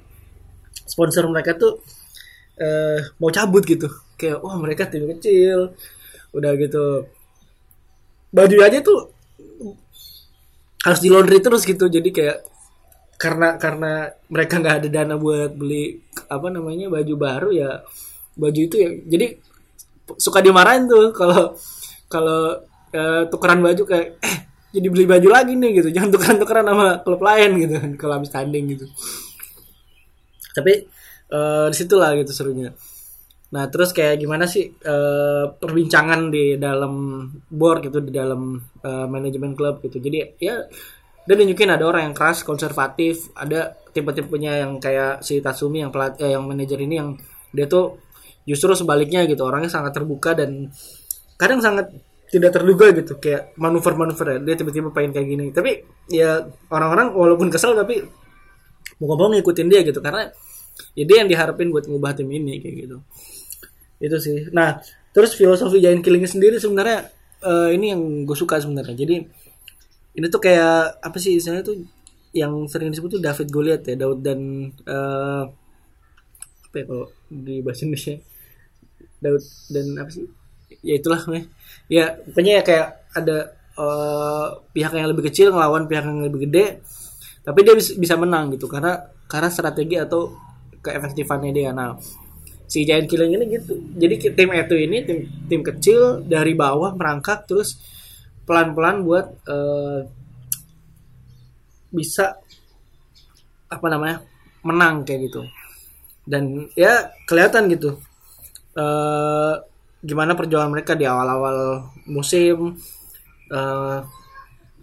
sponsor 0.85 1.25
mereka 1.33 1.57
tuh 1.57 1.81
uh, 2.61 3.01
mau 3.17 3.33
cabut 3.33 3.65
gitu. 3.65 3.89
Kayak 4.21 4.45
oh 4.45 4.61
mereka 4.61 4.85
tim 4.93 5.09
kecil. 5.17 5.73
Udah 6.37 6.53
gitu. 6.61 7.09
Baju 8.29 8.57
aja 8.61 8.85
tuh 8.85 9.09
harus 10.85 11.01
di 11.01 11.09
laundry 11.09 11.41
terus 11.41 11.65
gitu. 11.65 11.89
Jadi 11.89 12.13
kayak 12.13 12.54
karena 13.25 13.49
karena 13.57 13.93
mereka 14.29 14.61
nggak 14.61 14.77
ada 14.85 14.89
dana 14.93 15.15
buat 15.17 15.57
beli 15.57 15.97
apa 16.29 16.53
namanya 16.53 16.93
baju 16.93 17.15
baru 17.17 17.49
ya 17.57 17.81
baju 18.37 18.61
itu 18.61 18.77
ya 18.77 18.91
jadi 19.09 19.41
suka 20.21 20.45
dimarahin 20.45 20.85
tuh 20.85 21.17
kalau 21.17 21.57
kalau 22.13 22.61
uh, 22.93 23.23
tukeran 23.33 23.65
baju 23.65 23.83
kayak 23.89 24.21
eh 24.21 24.37
jadi 24.75 24.87
beli 24.91 25.05
baju 25.07 25.29
lagi 25.31 25.55
nih 25.55 25.71
gitu. 25.79 25.89
Jangan 25.95 26.11
tukeran 26.11 26.37
tukeran 26.43 26.67
sama 26.67 26.89
klub 27.07 27.23
lain 27.23 27.51
gitu 27.63 27.75
kan 27.79 27.91
kalau 27.95 28.15
habis 28.19 28.31
tanding 28.35 28.75
gitu. 28.75 28.87
Tapi 30.55 30.91
uh, 31.31 31.71
di 31.71 31.77
situlah 31.79 32.11
gitu 32.19 32.35
serunya. 32.35 32.75
Nah 33.55 33.71
terus 33.71 33.95
kayak 33.95 34.19
gimana 34.19 34.51
sih 34.51 34.67
uh, 34.67 35.55
perbincangan 35.55 36.27
di 36.35 36.59
dalam 36.59 37.27
board 37.47 37.87
gitu 37.87 38.03
di 38.03 38.11
dalam 38.11 38.59
uh, 38.83 39.07
manajemen 39.07 39.55
klub 39.55 39.79
gitu. 39.87 40.03
Jadi 40.03 40.43
ya 40.43 40.67
dan 41.25 41.35
nunjukin 41.41 41.71
ada 41.73 41.85
orang 41.89 42.13
yang 42.13 42.15
keras 42.17 42.45
konservatif 42.45 43.33
ada 43.37 43.77
tipe-tipenya 43.95 44.67
yang 44.67 44.77
kayak 44.77 45.25
si 45.25 45.41
Tatsumi 45.41 45.81
yang 45.81 45.91
pelat 45.95 46.21
eh, 46.21 46.37
yang 46.37 46.45
manajer 46.45 46.79
ini 46.83 46.95
yang 47.01 47.17
dia 47.55 47.65
tuh 47.65 48.01
justru 48.45 48.77
sebaliknya 48.77 49.25
gitu 49.25 49.41
orangnya 49.45 49.73
sangat 49.73 49.97
terbuka 49.97 50.37
dan 50.37 50.69
kadang 51.41 51.65
sangat 51.65 51.91
tidak 52.35 52.51
terduga 52.51 52.91
gitu 52.91 53.15
kayak 53.23 53.55
manuver-manuver 53.55 54.27
ya 54.27 54.39
dia 54.43 54.55
tiba-tiba 54.59 54.89
pengen 54.91 55.15
kayak 55.15 55.29
gini. 55.31 55.47
Tapi 55.55 55.71
ya 56.11 56.43
orang-orang 56.73 57.15
walaupun 57.15 57.47
kesel 57.47 57.79
tapi 57.79 58.03
mau 58.99 59.15
ngomong 59.15 59.39
ngikutin 59.39 59.69
dia 59.71 59.81
gitu 59.87 60.03
karena 60.03 60.31
ya 60.99 61.05
dia 61.07 61.17
yang 61.23 61.31
diharapin 61.31 61.71
buat 61.71 61.87
ngubah 61.87 62.19
tim 62.19 62.27
ini 62.35 62.59
kayak 62.59 62.75
gitu. 62.87 62.97
Itu 64.03 64.17
sih. 64.19 64.51
Nah 64.51 64.83
terus 65.15 65.39
filosofi 65.39 65.79
Giant 65.79 66.03
Killing 66.03 66.27
sendiri 66.27 66.59
sebenarnya 66.59 67.07
uh, 67.47 67.71
ini 67.71 67.95
yang 67.95 68.03
gue 68.27 68.35
suka 68.35 68.59
sebenarnya. 68.59 68.99
Jadi 68.99 69.17
ini 70.15 70.27
tuh 70.31 70.41
kayak 70.43 71.03
apa 71.03 71.17
sih 71.19 71.39
istilahnya 71.39 71.67
tuh 71.67 71.77
yang 72.35 72.67
sering 72.67 72.91
disebut 72.91 73.19
tuh 73.19 73.23
David 73.23 73.49
Goliath 73.51 73.87
ya 73.87 73.95
Daud 73.95 74.23
dan 74.23 74.71
uh, 74.87 75.47
apa 76.67 76.75
ya 76.75 76.85
kalau 76.87 77.07
di 77.31 77.63
bahasa 77.63 77.87
Indonesia? 77.87 78.19
Daud 79.23 79.45
dan 79.71 79.87
apa 79.99 80.11
sih? 80.11 80.27
Ya 80.83 80.95
itulah 80.99 81.21
ya 81.87 82.19
pokoknya 82.31 82.53
ya 82.59 82.63
kayak 82.67 82.89
ada 83.15 83.37
uh, 83.79 84.59
pihak 84.75 84.93
yang 84.95 85.11
lebih 85.11 85.31
kecil 85.31 85.55
ngelawan 85.55 85.87
pihak 85.87 86.05
yang 86.07 86.27
lebih 86.27 86.51
gede 86.51 86.83
tapi 87.45 87.61
dia 87.61 87.77
bisa 87.77 88.15
menang 88.17 88.57
gitu 88.57 88.67
karena 88.67 89.05
karena 89.29 89.49
strategi 89.53 90.01
atau 90.01 90.33
keefektifannya 90.81 91.51
dia. 91.53 91.71
Nah 91.71 91.95
si 92.65 92.83
Giant 92.83 93.07
Killing 93.07 93.37
ini 93.37 93.45
gitu. 93.55 93.77
Jadi 93.95 94.15
tim 94.35 94.49
itu 94.51 94.77
ini 94.79 94.99
tim 95.05 95.19
tim 95.47 95.61
kecil 95.61 96.25
dari 96.25 96.57
bawah 96.57 96.97
merangkak 96.97 97.47
terus 97.47 97.79
pelan-pelan 98.45 99.05
buat 99.05 99.27
uh, 99.49 100.05
bisa 101.95 102.39
apa 103.69 103.87
namanya 103.91 104.23
menang 104.65 105.05
kayak 105.05 105.29
gitu. 105.29 105.43
Dan 106.25 106.73
ya 106.73 107.13
kelihatan 107.29 107.69
gitu 107.69 108.01
uh, 108.79 109.55
gimana 110.05 110.37
perjuangan 110.37 110.71
mereka 110.71 110.93
di 110.93 111.09
awal-awal 111.09 111.89
musim 112.05 112.77
uh, 113.51 113.99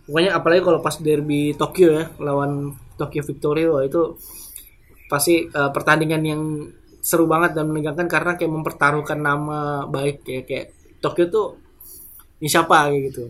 pokoknya 0.10 0.32
apalagi 0.34 0.62
kalau 0.66 0.80
pas 0.82 0.98
derby 0.98 1.54
Tokyo 1.54 1.88
ya 1.94 2.06
lawan 2.18 2.74
Tokyo 2.98 3.22
Victory 3.22 3.70
wah 3.70 3.86
itu 3.86 4.18
pasti 5.06 5.46
uh, 5.46 5.70
pertandingan 5.70 6.24
yang 6.26 6.42
seru 7.02 7.26
banget 7.26 7.58
dan 7.58 7.70
menegangkan 7.70 8.08
karena 8.10 8.32
kayak 8.38 8.54
mempertaruhkan 8.54 9.20
nama 9.22 9.86
baik 9.86 10.26
kayak 10.26 10.44
kayak 10.50 10.66
Tokyo 11.02 11.26
tuh 11.30 11.48
ini 12.42 12.50
siapa 12.50 12.90
kayak 12.90 13.02
gitu 13.14 13.24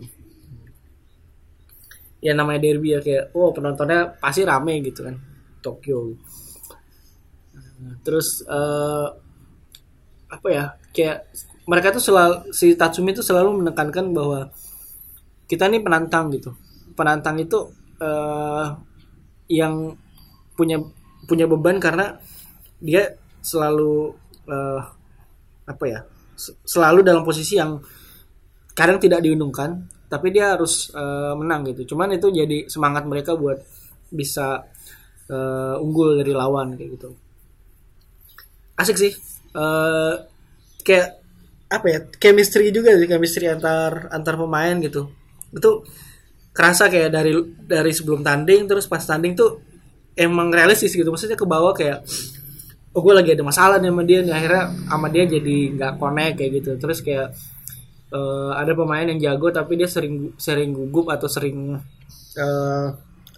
ya 2.22 2.32
namanya 2.38 2.62
derby 2.62 2.94
ya 2.94 3.00
kayak 3.02 3.34
oh 3.34 3.50
penontonnya 3.50 4.14
pasti 4.22 4.46
rame 4.46 4.78
gitu 4.86 5.02
kan. 5.02 5.18
Tokyo. 5.58 6.14
Terus 8.06 8.46
uh, 8.46 9.10
apa 10.30 10.48
ya 10.48 10.64
kayak 10.94 11.26
mereka 11.66 11.94
tuh 11.94 12.02
selalu 12.02 12.54
si 12.54 12.78
Tatsumi 12.78 13.10
itu 13.10 13.22
selalu 13.26 13.62
menekankan 13.62 14.14
bahwa 14.14 14.54
kita 15.50 15.66
ini 15.66 15.82
penantang 15.82 16.30
gitu. 16.30 16.54
Penantang 16.94 17.42
itu 17.42 17.58
uh, 17.98 18.66
yang 19.50 19.98
punya 20.54 20.78
punya 21.26 21.50
beban 21.50 21.82
karena 21.82 22.18
dia 22.78 23.18
selalu 23.42 24.14
uh, 24.46 24.80
apa 25.66 25.84
ya 25.86 26.00
selalu 26.66 27.06
dalam 27.06 27.22
posisi 27.22 27.58
yang 27.58 27.78
kadang 28.74 28.98
tidak 28.98 29.22
diuntungkan 29.22 29.86
tapi 30.12 30.28
dia 30.28 30.52
harus 30.52 30.92
uh, 30.92 31.32
menang 31.40 31.72
gitu. 31.72 31.96
Cuman 31.96 32.12
itu 32.12 32.28
jadi 32.28 32.68
semangat 32.68 33.08
mereka 33.08 33.32
buat 33.32 33.64
bisa 34.12 34.60
uh, 35.32 35.80
unggul 35.80 36.20
dari 36.20 36.36
lawan 36.36 36.76
kayak 36.76 37.00
gitu. 37.00 37.16
Asik 38.76 39.00
sih. 39.00 39.12
Uh, 39.56 40.20
kayak 40.84 41.16
apa 41.72 41.86
ya 41.88 41.98
chemistry 42.20 42.68
juga 42.68 42.92
sih 42.92 43.08
chemistry 43.08 43.48
antar 43.48 44.12
antar 44.12 44.36
pemain 44.36 44.76
gitu. 44.84 45.08
Itu 45.48 45.88
kerasa 46.52 46.92
kayak 46.92 47.08
dari 47.08 47.32
dari 47.64 47.92
sebelum 47.96 48.20
tanding 48.20 48.68
terus 48.68 48.84
pas 48.84 49.00
tanding 49.00 49.32
tuh 49.32 49.64
emang 50.12 50.52
realistis 50.52 50.92
gitu. 50.92 51.08
Maksudnya 51.08 51.40
ke 51.40 51.48
bawah 51.48 51.72
kayak 51.72 52.04
oh 52.92 53.00
gue 53.00 53.14
lagi 53.16 53.32
ada 53.32 53.40
masalah 53.40 53.80
nih 53.80 53.88
sama 53.88 54.04
dia 54.04 54.20
nih. 54.20 54.34
Akhirnya 54.36 54.64
sama 54.92 55.08
dia 55.08 55.24
jadi 55.24 55.56
nggak 55.72 55.92
connect 55.96 56.34
kayak 56.36 56.50
gitu. 56.60 56.70
Terus 56.76 57.00
kayak 57.00 57.32
uh, 58.12 58.52
ada 58.54 58.76
pemain 58.76 59.08
yang 59.08 59.18
jago 59.18 59.48
tapi 59.48 59.80
dia 59.80 59.88
sering 59.88 60.36
sering 60.36 60.76
gugup 60.76 61.08
atau 61.10 61.26
sering 61.26 61.80
uh, 62.36 62.88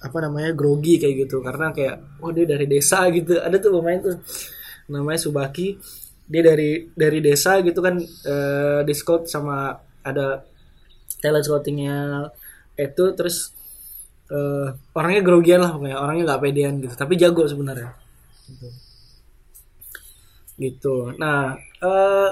apa 0.04 0.19
namanya 0.21 0.52
grogi 0.52 1.00
kayak 1.00 1.26
gitu. 1.26 1.40
Karena 1.40 1.71
kayak 1.71 2.21
oh 2.21 2.31
dia 2.35 2.45
dari 2.45 2.66
desa 2.69 3.07
gitu. 3.09 3.38
Ada 3.47 3.57
tuh 3.62 3.81
pemain 3.81 3.99
tuh 4.02 4.19
namanya 4.90 5.21
Subaki. 5.23 5.78
Dia 6.25 6.43
dari 6.43 6.88
dari 6.93 7.19
desa 7.21 7.61
gitu 7.61 7.81
kan 7.85 8.00
uh, 8.00 8.81
sama 9.28 9.76
ada 10.04 10.45
talent 11.21 11.45
scoutingnya 11.45 12.28
itu 12.76 13.04
terus 13.16 13.52
uh, 14.33 14.73
orangnya 14.97 15.23
grogian 15.25 15.61
lah 15.64 15.73
pokoknya. 15.76 15.97
Orangnya 16.00 16.25
nggak 16.33 16.43
pedean 16.45 16.75
gitu 16.81 16.95
tapi 16.97 17.16
jago 17.16 17.45
sebenarnya. 17.49 18.04
Gitu. 18.45 18.69
gitu 20.54 21.16
nah 21.19 21.57
uh, 21.83 22.31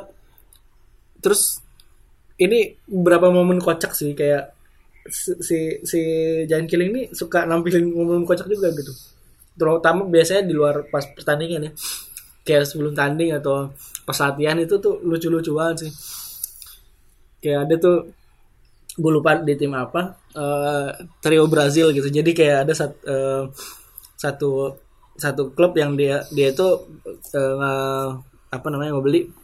terus 1.18 1.58
ini 2.42 2.74
beberapa 2.84 3.30
momen 3.30 3.62
kocak 3.62 3.94
sih? 3.94 4.12
Kayak 4.18 4.54
si 5.08 5.82
si 5.82 6.00
Giant 6.46 6.66
Killing 6.70 6.90
ini 6.94 7.02
suka 7.10 7.46
nampilin 7.46 7.86
momen 7.86 8.26
kocak 8.26 8.46
juga 8.50 8.70
gitu. 8.74 8.92
Terutama 9.54 10.06
biasanya 10.06 10.42
di 10.46 10.54
luar 10.54 10.86
pas 10.90 11.06
pertandingan 11.06 11.68
ya. 11.68 11.72
Kayak 12.42 12.66
sebelum 12.66 12.92
tanding 12.98 13.38
atau 13.38 13.70
pas 14.02 14.18
latihan 14.18 14.58
itu 14.58 14.78
tuh 14.82 14.98
lucu-lucuan 15.06 15.78
sih. 15.78 15.92
Kayak 17.42 17.70
ada 17.70 17.74
tuh 17.78 17.96
gue 18.92 19.12
lupa 19.12 19.40
di 19.40 19.56
tim 19.56 19.72
apa 19.72 20.20
uh, 20.36 20.88
trio 21.22 21.46
Brazil 21.48 21.94
gitu. 21.96 22.08
Jadi 22.12 22.30
kayak 22.36 22.58
ada 22.68 22.72
sat, 22.76 22.92
uh, 23.08 23.48
satu 24.18 24.76
satu 25.16 25.52
klub 25.52 25.76
yang 25.76 25.94
dia 25.94 26.24
dia 26.32 26.50
itu 26.50 26.66
uh, 27.36 28.08
apa 28.52 28.66
namanya 28.68 28.96
mau 28.96 29.04
beli 29.04 29.41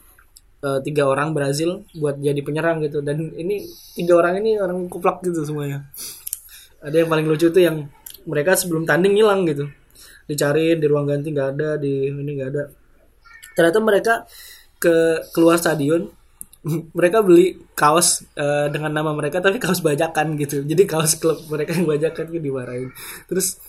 uh, 0.63 0.79
tiga 0.83 1.07
orang 1.07 1.31
Brazil 1.31 1.83
buat 1.95 2.19
jadi 2.19 2.39
penyerang 2.43 2.83
gitu. 2.83 2.99
Dan 2.99 3.31
ini 3.35 3.63
tiga 3.95 4.19
orang 4.19 4.43
ini 4.43 4.59
orang 4.59 4.87
kuplak 4.91 5.23
gitu 5.23 5.43
semuanya. 5.43 5.87
Ada 6.79 7.03
yang 7.05 7.09
paling 7.11 7.27
lucu 7.27 7.51
tuh 7.51 7.63
yang 7.63 7.87
mereka 8.27 8.55
sebelum 8.55 8.83
tanding 8.87 9.15
hilang 9.19 9.47
gitu. 9.47 9.67
Dicari 10.29 10.77
di 10.77 10.85
ruang 10.85 11.09
ganti 11.09 11.33
nggak 11.33 11.49
ada 11.57 11.69
di 11.79 12.07
ini 12.11 12.31
nggak 12.39 12.49
ada. 12.53 12.63
Ternyata 13.55 13.79
mereka 13.83 14.13
ke 14.79 15.27
keluar 15.35 15.59
stadion 15.59 16.07
mereka 16.97 17.23
beli 17.23 17.59
kaos 17.75 18.23
uh, 18.35 18.67
dengan 18.71 18.91
nama 18.91 19.11
mereka 19.15 19.39
tapi 19.39 19.59
kaos 19.59 19.79
bajakan 19.79 20.35
gitu. 20.39 20.63
Jadi 20.63 20.83
kaos 20.87 21.15
klub 21.19 21.39
mereka 21.47 21.75
yang 21.75 21.87
bajakan 21.87 22.25
gitu 22.31 22.43
dimarahin. 22.51 22.91
Terus 23.27 23.59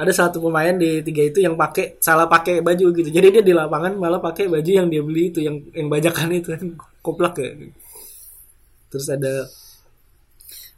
ada 0.00 0.12
satu 0.16 0.40
pemain 0.40 0.72
di 0.72 1.04
tiga 1.04 1.28
itu 1.28 1.44
yang 1.44 1.60
pakai 1.60 2.00
salah 2.00 2.24
pakai 2.24 2.64
baju 2.64 2.88
gitu. 2.96 3.12
Jadi 3.12 3.36
dia 3.36 3.42
di 3.44 3.52
lapangan 3.52 4.00
malah 4.00 4.16
pakai 4.16 4.48
baju 4.48 4.70
yang 4.72 4.88
dia 4.88 5.04
beli 5.04 5.28
itu 5.28 5.44
yang 5.44 5.60
yang 5.76 5.92
bajakan 5.92 6.32
itu 6.32 6.56
koplak 7.04 7.36
ya. 7.36 7.52
Terus 8.88 9.06
ada 9.12 9.44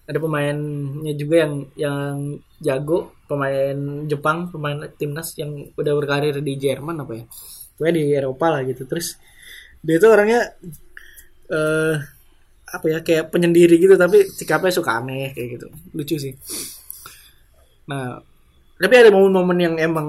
ada 0.02 0.18
pemainnya 0.18 1.14
juga 1.14 1.46
yang 1.46 1.54
yang 1.78 2.14
jago 2.58 3.14
pemain 3.30 4.02
Jepang 4.10 4.50
pemain 4.50 4.90
timnas 4.98 5.38
yang 5.38 5.70
udah 5.78 5.92
berkarir 5.94 6.42
di 6.42 6.58
Jerman 6.58 7.06
apa 7.06 7.22
ya. 7.22 7.24
Pokoknya 7.78 7.94
di 7.94 8.04
Eropa 8.10 8.46
lah 8.58 8.66
gitu. 8.66 8.90
Terus 8.90 9.14
dia 9.86 10.02
tuh 10.02 10.10
orangnya 10.10 10.50
uh, 11.46 11.94
apa 12.74 12.86
ya 12.90 12.98
kayak 13.06 13.30
penyendiri 13.30 13.78
gitu 13.78 13.94
tapi 13.94 14.26
sikapnya 14.26 14.74
suka 14.74 14.98
aneh 14.98 15.30
kayak 15.30 15.48
gitu. 15.62 15.66
Lucu 15.94 16.18
sih. 16.18 16.34
Nah 17.86 18.31
tapi 18.82 18.94
ada 18.98 19.14
momen-momen 19.14 19.58
yang 19.62 19.74
emang 19.78 20.08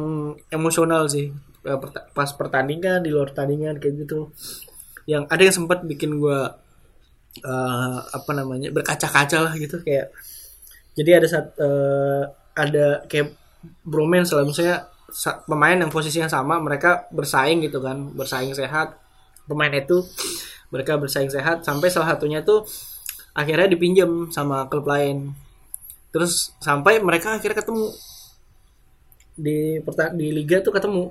emosional 0.50 1.06
sih. 1.06 1.30
Eh, 1.62 1.80
pas 2.18 2.30
pertandingan 2.34 3.06
di 3.06 3.14
luar 3.14 3.30
pertandingan 3.30 3.78
kayak 3.78 4.10
gitu. 4.10 4.34
Yang 5.06 5.24
ada 5.30 5.42
yang 5.46 5.56
sempat 5.56 5.80
bikin 5.86 6.18
gue 6.18 6.40
uh, 7.46 7.98
apa 8.02 8.32
namanya 8.34 8.74
berkaca-kaca 8.74 9.46
lah 9.46 9.54
gitu 9.58 9.82
kayak 9.82 10.14
jadi 10.94 11.22
ada 11.22 11.28
saat 11.30 11.48
uh, 11.58 12.30
ada 12.54 13.06
kayak 13.10 13.34
bromance 13.82 14.34
lah 14.34 14.46
misalnya 14.46 14.86
pemain 15.46 15.78
yang 15.78 15.94
posisinya 15.94 16.30
sama 16.30 16.58
mereka 16.58 17.06
bersaing 17.14 17.62
gitu 17.62 17.78
kan 17.78 18.10
bersaing 18.18 18.58
sehat. 18.58 18.98
Pemain 19.46 19.70
itu 19.70 20.02
mereka 20.74 20.98
bersaing 20.98 21.30
sehat 21.30 21.62
sampai 21.62 21.94
salah 21.94 22.18
satunya 22.18 22.42
tuh 22.42 22.66
akhirnya 23.38 23.70
dipinjam 23.70 24.34
sama 24.34 24.66
klub 24.66 24.90
lain. 24.90 25.38
Terus 26.10 26.54
sampai 26.58 27.02
mereka 27.02 27.38
akhirnya 27.38 27.62
ketemu 27.62 27.94
di 29.34 29.82
di 30.18 30.28
liga 30.30 30.62
tuh 30.62 30.74
ketemu. 30.74 31.10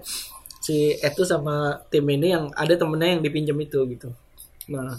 Si 0.63 0.95
itu 0.95 1.23
sama 1.27 1.83
tim 1.91 2.07
ini 2.07 2.31
yang 2.31 2.47
ada 2.55 2.79
temennya 2.79 3.19
yang 3.19 3.23
dipinjam 3.23 3.59
itu 3.59 3.83
gitu. 3.91 4.09
Nah 4.71 4.95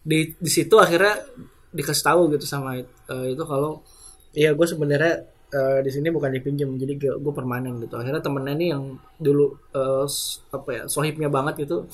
di 0.00 0.32
di 0.40 0.50
situ 0.50 0.72
akhirnya 0.80 1.20
dikasih 1.68 2.04
tahu 2.04 2.22
gitu 2.32 2.48
sama 2.48 2.80
uh, 2.80 3.26
itu 3.28 3.44
kalau 3.44 3.84
ya 4.32 4.56
gue 4.56 4.64
sebenarnya 4.64 5.28
uh, 5.52 5.78
di 5.84 5.90
sini 5.92 6.08
bukan 6.08 6.32
dipinjam 6.32 6.72
jadi 6.80 7.20
gue, 7.20 7.32
permanen 7.36 7.76
gitu. 7.84 8.00
Akhirnya 8.00 8.24
temennya 8.24 8.54
ini 8.56 8.66
yang 8.72 8.96
dulu 9.20 9.52
uh, 9.76 10.08
apa 10.56 10.70
ya 10.72 10.82
sohibnya 10.88 11.28
banget 11.28 11.68
itu 11.68 11.84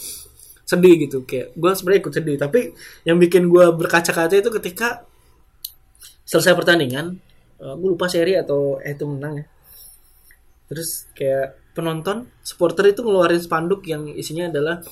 sedih 0.62 0.94
gitu. 1.02 1.26
Kayak 1.26 1.58
gue 1.58 1.70
sebenarnya 1.74 2.00
ikut 2.06 2.14
sedih 2.14 2.36
tapi 2.38 2.60
yang 3.02 3.18
bikin 3.18 3.50
gue 3.50 3.66
berkaca-kaca 3.74 4.34
itu 4.38 4.50
ketika 4.62 5.02
selesai 6.22 6.54
pertandingan 6.54 7.18
uh, 7.58 7.74
gue 7.74 7.88
lupa 7.90 8.06
seri 8.06 8.38
atau 8.38 8.78
eh 8.78 8.94
itu 8.94 9.04
menang 9.04 9.42
ya 9.42 9.46
terus 10.74 11.06
kayak 11.14 11.54
penonton 11.74 12.26
supporter 12.42 12.90
itu 12.90 13.06
ngeluarin 13.06 13.38
spanduk 13.38 13.86
yang 13.86 14.10
isinya 14.10 14.50
adalah 14.50 14.82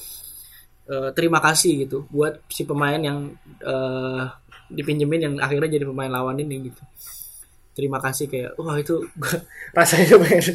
uh, 0.87 1.11
terima 1.15 1.43
kasih 1.43 1.87
gitu 1.87 2.07
buat 2.11 2.43
si 2.47 2.63
pemain 2.63 2.99
yang 2.99 3.35
uh, 3.67 4.31
dipinjemin 4.71 5.21
yang 5.21 5.35
akhirnya 5.43 5.79
jadi 5.79 5.85
pemain 5.87 6.11
lawan 6.11 6.39
ini 6.39 6.71
gitu. 6.71 6.83
Terima 7.73 7.99
kasih 7.99 8.29
kayak 8.29 8.55
wah 8.61 8.77
itu 8.77 9.01
rasanya 9.79 10.21
pengen 10.21 10.55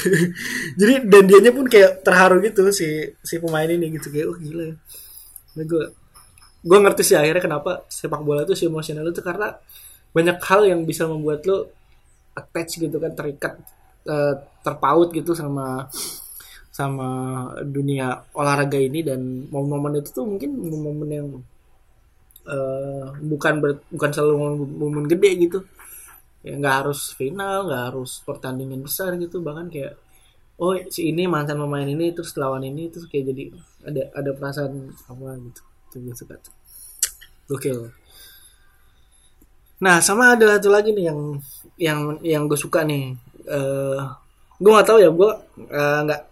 jadi 0.80 0.94
dan 1.06 1.24
dianya 1.28 1.52
pun 1.52 1.68
kayak 1.68 2.02
terharu 2.02 2.40
gitu 2.42 2.72
si 2.74 3.14
si 3.22 3.34
pemain 3.38 3.68
ini 3.68 3.94
gitu 3.94 4.10
kayak 4.10 4.26
wah 4.32 4.38
gila. 4.40 4.64
Ya 4.66 4.74
nah, 5.54 5.64
gue 5.64 5.84
gue 6.58 6.78
ngerti 6.82 7.02
sih 7.06 7.16
akhirnya 7.16 7.42
kenapa 7.42 7.86
sepak 7.86 8.22
bola 8.26 8.42
itu 8.42 8.58
si 8.58 8.66
emosional 8.66 9.06
itu 9.06 9.22
karena 9.22 9.54
banyak 10.10 10.38
hal 10.42 10.60
yang 10.66 10.80
bisa 10.82 11.06
membuat 11.06 11.44
lo 11.46 11.70
attach 12.34 12.78
gitu 12.78 12.96
kan 12.98 13.12
terikat 13.12 13.58
uh, 14.08 14.34
terpaut 14.64 15.12
gitu 15.12 15.36
sama 15.36 15.86
sama 16.72 17.08
dunia 17.62 18.24
olahraga 18.32 18.80
ini. 18.80 19.04
Dan 19.04 19.46
momen-momen 19.52 20.00
itu 20.00 20.10
tuh 20.10 20.24
mungkin 20.24 20.56
momen-momen 20.56 21.08
yang 21.12 21.28
uh, 22.48 23.12
bukan 23.20 23.54
ber, 23.60 23.70
bukan 23.92 24.10
selalu 24.10 24.34
momen 24.66 25.04
gede 25.06 25.30
gitu. 25.44 25.58
Ya 26.42 26.56
nggak 26.56 26.76
harus 26.86 27.12
final 27.12 27.68
nggak 27.68 27.82
harus 27.92 28.24
pertandingan 28.24 28.80
besar 28.82 29.14
gitu. 29.20 29.44
Bahkan 29.44 29.68
kayak 29.68 29.94
oh 30.58 30.74
si 30.90 31.14
ini 31.14 31.30
mantan 31.30 31.60
pemain 31.62 31.86
ini 31.86 32.10
terus 32.10 32.34
lawan 32.34 32.66
ini 32.66 32.90
terus 32.90 33.06
kayak 33.06 33.30
jadi 33.30 33.44
ada 33.86 34.02
ada 34.14 34.30
perasaan 34.34 34.90
apa 35.06 35.38
gitu. 35.38 35.62
Itu 35.62 35.96
gue 36.02 36.14
suka 36.16 36.36
gokil. 37.48 37.78
Nah 39.78 40.02
sama 40.02 40.34
ada 40.34 40.58
satu 40.58 40.68
lagi 40.74 40.90
nih 40.90 41.04
yang 41.06 41.20
yang 41.78 42.00
yang 42.26 42.42
gue 42.50 42.58
suka 42.58 42.82
nih 42.82 43.14
uh, 43.48 44.00
gue 44.58 44.70
nggak 44.70 44.88
tahu 44.88 44.98
ya 45.00 45.10
gue 45.10 45.30
uh, 45.72 46.00
nggak 46.04 46.22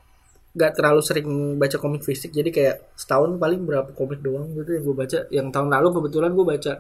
nggak 0.57 0.73
terlalu 0.73 1.01
sering 1.05 1.29
baca 1.61 1.77
komik 1.77 2.03
fisik. 2.05 2.33
Jadi 2.33 2.49
kayak 2.49 2.97
setahun 2.97 3.37
paling 3.37 3.61
berapa 3.69 3.93
komik 3.93 4.25
doang 4.25 4.53
gitu 4.57 4.73
yang 4.73 4.85
gue 4.89 4.97
baca. 4.97 5.19
Yang 5.29 5.47
tahun 5.53 5.69
lalu 5.69 5.89
kebetulan 6.01 6.31
gue 6.33 6.47
baca 6.49 6.73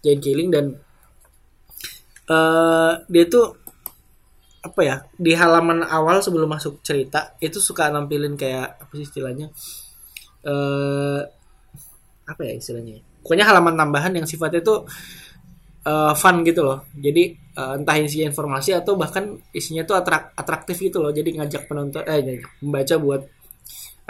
Giant 0.00 0.22
Killing 0.24 0.48
dan 0.48 0.64
uh, 2.32 2.92
dia 3.10 3.24
tuh 3.28 3.60
apa 4.60 4.80
ya 4.84 4.96
di 5.16 5.32
halaman 5.32 5.88
awal 5.88 6.20
sebelum 6.20 6.48
masuk 6.52 6.84
cerita 6.84 7.32
itu 7.40 7.56
suka 7.56 7.88
nampilin 7.88 8.36
kayak 8.36 8.76
apa 8.76 8.92
sih 8.92 9.08
istilahnya 9.08 9.48
uh, 10.44 11.24
apa 12.28 12.42
ya 12.44 12.52
istilahnya 12.60 13.00
pokoknya 13.24 13.48
halaman 13.48 13.72
tambahan 13.72 14.12
yang 14.20 14.28
sifatnya 14.28 14.60
itu 14.60 14.84
uh, 15.86 16.12
fun 16.16 16.42
gitu 16.44 16.60
loh. 16.64 16.88
Jadi 16.96 17.36
uh, 17.56 17.78
entah 17.78 17.96
isinya 18.00 18.28
informasi 18.32 18.76
atau 18.76 18.96
bahkan 18.96 19.36
isinya 19.54 19.84
tuh 19.84 19.96
atrak 20.00 20.34
atraktif 20.36 20.76
gitu 20.80 20.98
loh. 21.00 21.12
Jadi 21.12 21.36
ngajak 21.36 21.68
penonton 21.70 22.02
eh 22.04 22.42
membaca 22.64 22.94
buat 23.00 23.22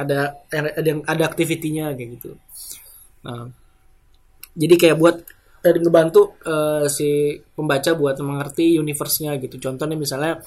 ada 0.00 0.40
ada 0.50 0.88
yang 0.88 1.04
ada 1.04 1.22
aktivitinya 1.28 1.92
kayak 1.92 2.08
gitu. 2.18 2.30
Nah 3.26 3.50
jadi 4.56 4.74
kayak 4.74 4.96
buat 4.98 5.16
dari 5.60 5.78
ngebantu 5.84 6.40
uh, 6.48 6.88
si 6.88 7.36
pembaca 7.52 7.92
buat 7.92 8.16
mengerti 8.24 8.80
universe-nya 8.80 9.36
gitu. 9.44 9.60
Contohnya 9.60 9.94
misalnya 9.94 10.40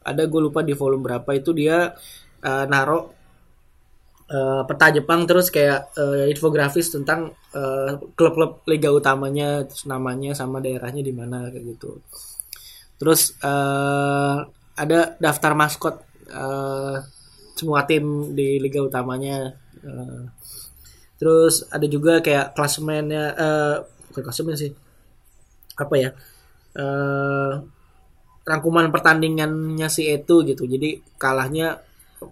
ada 0.00 0.24
gue 0.24 0.40
lupa 0.40 0.64
di 0.64 0.72
volume 0.72 1.04
berapa 1.04 1.30
itu 1.36 1.52
dia 1.52 1.92
uh, 2.40 2.64
naro 2.64 3.17
uh, 4.30 4.62
peta 4.64 4.94
Jepang 4.94 5.24
terus 5.28 5.48
kayak 5.48 5.92
uh, 5.96 6.24
infografis 6.28 6.92
tentang 6.92 7.34
klub-klub 8.14 8.62
liga 8.70 8.94
utamanya, 8.94 9.66
terus 9.66 9.90
namanya 9.90 10.30
sama 10.30 10.62
daerahnya 10.62 11.02
di 11.02 11.10
mana 11.10 11.50
kayak 11.50 11.74
gitu. 11.74 11.98
Terus 13.00 13.34
uh, 13.42 14.46
ada 14.78 15.18
daftar 15.18 15.58
maskot 15.58 15.98
uh, 16.30 17.02
semua 17.58 17.82
tim 17.82 18.30
di 18.38 18.62
liga 18.62 18.78
utamanya. 18.78 19.58
Uh, 19.82 20.30
terus 21.18 21.66
ada 21.74 21.86
juga 21.90 22.22
kayak 22.22 22.54
klasemennya 22.54 23.24
uh, 23.34 23.76
bukan 24.08 24.22
klasemen 24.22 24.54
sih 24.54 24.70
apa 25.74 25.94
ya 25.98 26.10
uh, 26.78 27.52
rangkuman 28.46 28.88
pertandingannya 28.94 29.90
si 29.90 30.08
itu 30.08 30.46
gitu 30.46 30.64
jadi 30.64 31.02
kalahnya 31.18 31.82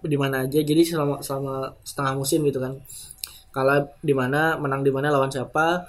di 0.03 0.17
mana 0.19 0.45
aja. 0.45 0.59
Jadi 0.61 0.81
selama 0.83 1.19
selama 1.23 1.71
setengah 1.83 2.13
musim 2.17 2.43
gitu 2.47 2.59
kan. 2.61 2.77
Kalah 3.51 3.89
di 4.03 4.13
mana 4.13 4.59
menang 4.61 4.85
di 4.85 4.91
mana 4.93 5.09
lawan 5.09 5.31
siapa 5.33 5.87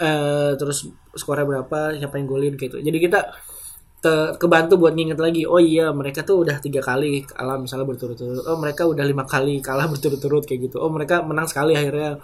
eh, 0.00 0.52
terus 0.56 0.88
skornya 1.16 1.44
berapa 1.48 1.98
siapa 1.98 2.14
yang 2.20 2.28
golin 2.28 2.54
gitu. 2.56 2.78
Jadi 2.80 2.98
kita 3.02 3.20
te, 4.00 4.12
kebantu 4.40 4.80
buat 4.80 4.96
nginget 4.96 5.20
lagi 5.20 5.42
oh 5.44 5.60
iya 5.60 5.92
mereka 5.92 6.24
tuh 6.24 6.42
udah 6.48 6.56
tiga 6.64 6.80
kali 6.80 7.24
kalah 7.28 7.60
misalnya 7.60 7.84
berturut-turut. 7.84 8.44
Oh 8.48 8.56
mereka 8.56 8.88
udah 8.88 9.04
lima 9.04 9.24
kali 9.28 9.60
kalah 9.60 9.86
berturut-turut 9.92 10.44
kayak 10.48 10.72
gitu. 10.72 10.80
Oh 10.80 10.88
mereka 10.88 11.20
menang 11.20 11.46
sekali 11.50 11.76
akhirnya. 11.76 12.16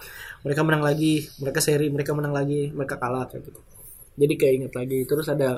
Mereka 0.45 0.61
menang 0.65 0.83
lagi 0.85 1.25
mereka 1.41 1.59
seri 1.61 1.87
mereka 1.93 2.11
menang 2.17 2.33
lagi 2.33 2.73
mereka 2.73 2.97
kalah 2.97 3.29
kayak 3.29 3.45
gitu. 3.53 3.59
Jadi 4.17 4.33
kayak 4.33 4.53
inget 4.57 4.73
lagi. 4.73 4.99
Terus 5.05 5.27
ada 5.29 5.49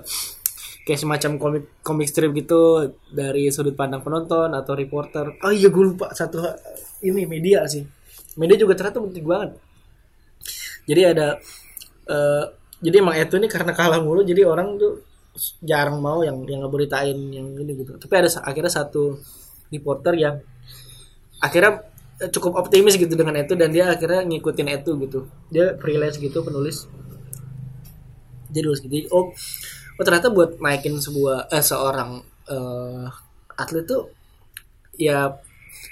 kayak 0.89 1.06
semacam 1.06 1.32
komik 1.38 1.65
komik 1.86 2.10
strip 2.10 2.34
gitu 2.34 2.89
dari 3.13 3.54
sudut 3.54 3.78
pandang 3.78 4.02
penonton 4.02 4.49
atau 4.58 4.73
reporter. 4.73 5.38
Oh 5.45 5.54
iya 5.54 5.69
gue 5.69 5.84
lupa 5.93 6.10
satu 6.17 6.41
ini 7.06 7.30
media 7.30 7.62
sih. 7.69 7.86
Media 8.41 8.58
juga 8.58 8.73
ternyata 8.73 8.97
penting 8.97 9.21
banget. 9.21 9.49
Jadi 10.89 11.02
ada 11.06 11.38
uh, 12.10 12.43
jadi 12.82 13.06
emang 13.06 13.21
itu 13.21 13.38
ini 13.38 13.45
karena 13.45 13.69
kalah 13.78 14.02
mulu 14.02 14.25
jadi 14.25 14.49
orang 14.49 14.82
tuh 14.82 15.06
jarang 15.62 16.02
mau 16.02 16.25
yang 16.25 16.41
yang 16.49 16.65
ngeberitain 16.65 17.21
yang 17.30 17.54
ini 17.54 17.86
gitu. 17.86 17.93
Tapi 18.02 18.13
ada 18.25 18.30
akhirnya 18.41 18.73
satu 18.73 19.21
reporter 19.69 20.17
yang 20.17 20.41
akhirnya 21.38 21.86
cukup 22.34 22.65
optimis 22.65 22.97
gitu 22.97 23.13
dengan 23.13 23.38
itu 23.45 23.54
dan 23.54 23.69
dia 23.69 23.93
akhirnya 23.93 24.25
ngikutin 24.25 24.67
itu 24.73 24.91
gitu. 25.06 25.19
Dia 25.54 25.78
freelance 25.78 26.17
gitu 26.17 26.41
penulis. 26.41 26.89
Jadi 28.49 28.65
gitu. 28.89 29.06
Oh 29.13 29.30
oh 29.99 30.03
ternyata 30.07 30.31
buat 30.31 30.63
naikin 30.63 30.95
sebuah 30.95 31.51
eh 31.51 31.59
seorang 31.59 32.23
uh, 32.47 33.05
atlet 33.59 33.83
tuh 33.83 34.07
ya 34.95 35.27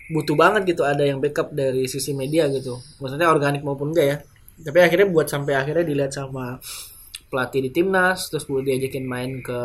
butuh 0.08 0.36
banget 0.40 0.76
gitu 0.76 0.88
ada 0.88 1.04
yang 1.04 1.20
backup 1.20 1.52
dari 1.52 1.84
sisi 1.92 2.16
media 2.16 2.48
gitu. 2.48 2.80
Maksudnya 3.04 3.28
organik 3.28 3.62
maupun 3.68 3.92
enggak 3.92 4.08
ya. 4.08 4.18
Tapi 4.64 4.80
akhirnya 4.80 5.08
buat 5.12 5.28
sampai 5.28 5.54
akhirnya 5.60 5.84
dilihat 5.84 6.12
sama 6.16 6.58
pelatih 7.28 7.68
di 7.68 7.72
timnas 7.76 8.32
terus 8.32 8.48
gue 8.48 8.64
diajakin 8.64 9.04
main 9.04 9.44
ke 9.44 9.60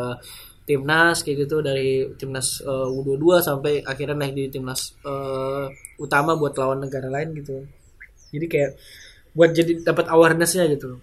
timnas 0.67 1.23
kayak 1.23 1.47
gitu 1.47 1.63
dari 1.63 2.11
timnas 2.19 2.59
uh, 2.63 2.87
U22 2.91 3.25
sampai 3.39 3.73
akhirnya 3.83 4.15
naik 4.19 4.35
di 4.35 4.45
timnas 4.51 4.95
uh, 5.07 5.67
utama 5.99 6.35
buat 6.35 6.55
lawan 6.59 6.83
negara 6.83 7.07
lain 7.07 7.35
gitu. 7.39 7.63
Jadi 8.35 8.45
kayak 8.51 8.71
buat 9.31 9.55
jadi 9.55 9.83
dapat 9.83 10.11
awarenessnya 10.11 10.67
gitu. 10.71 10.99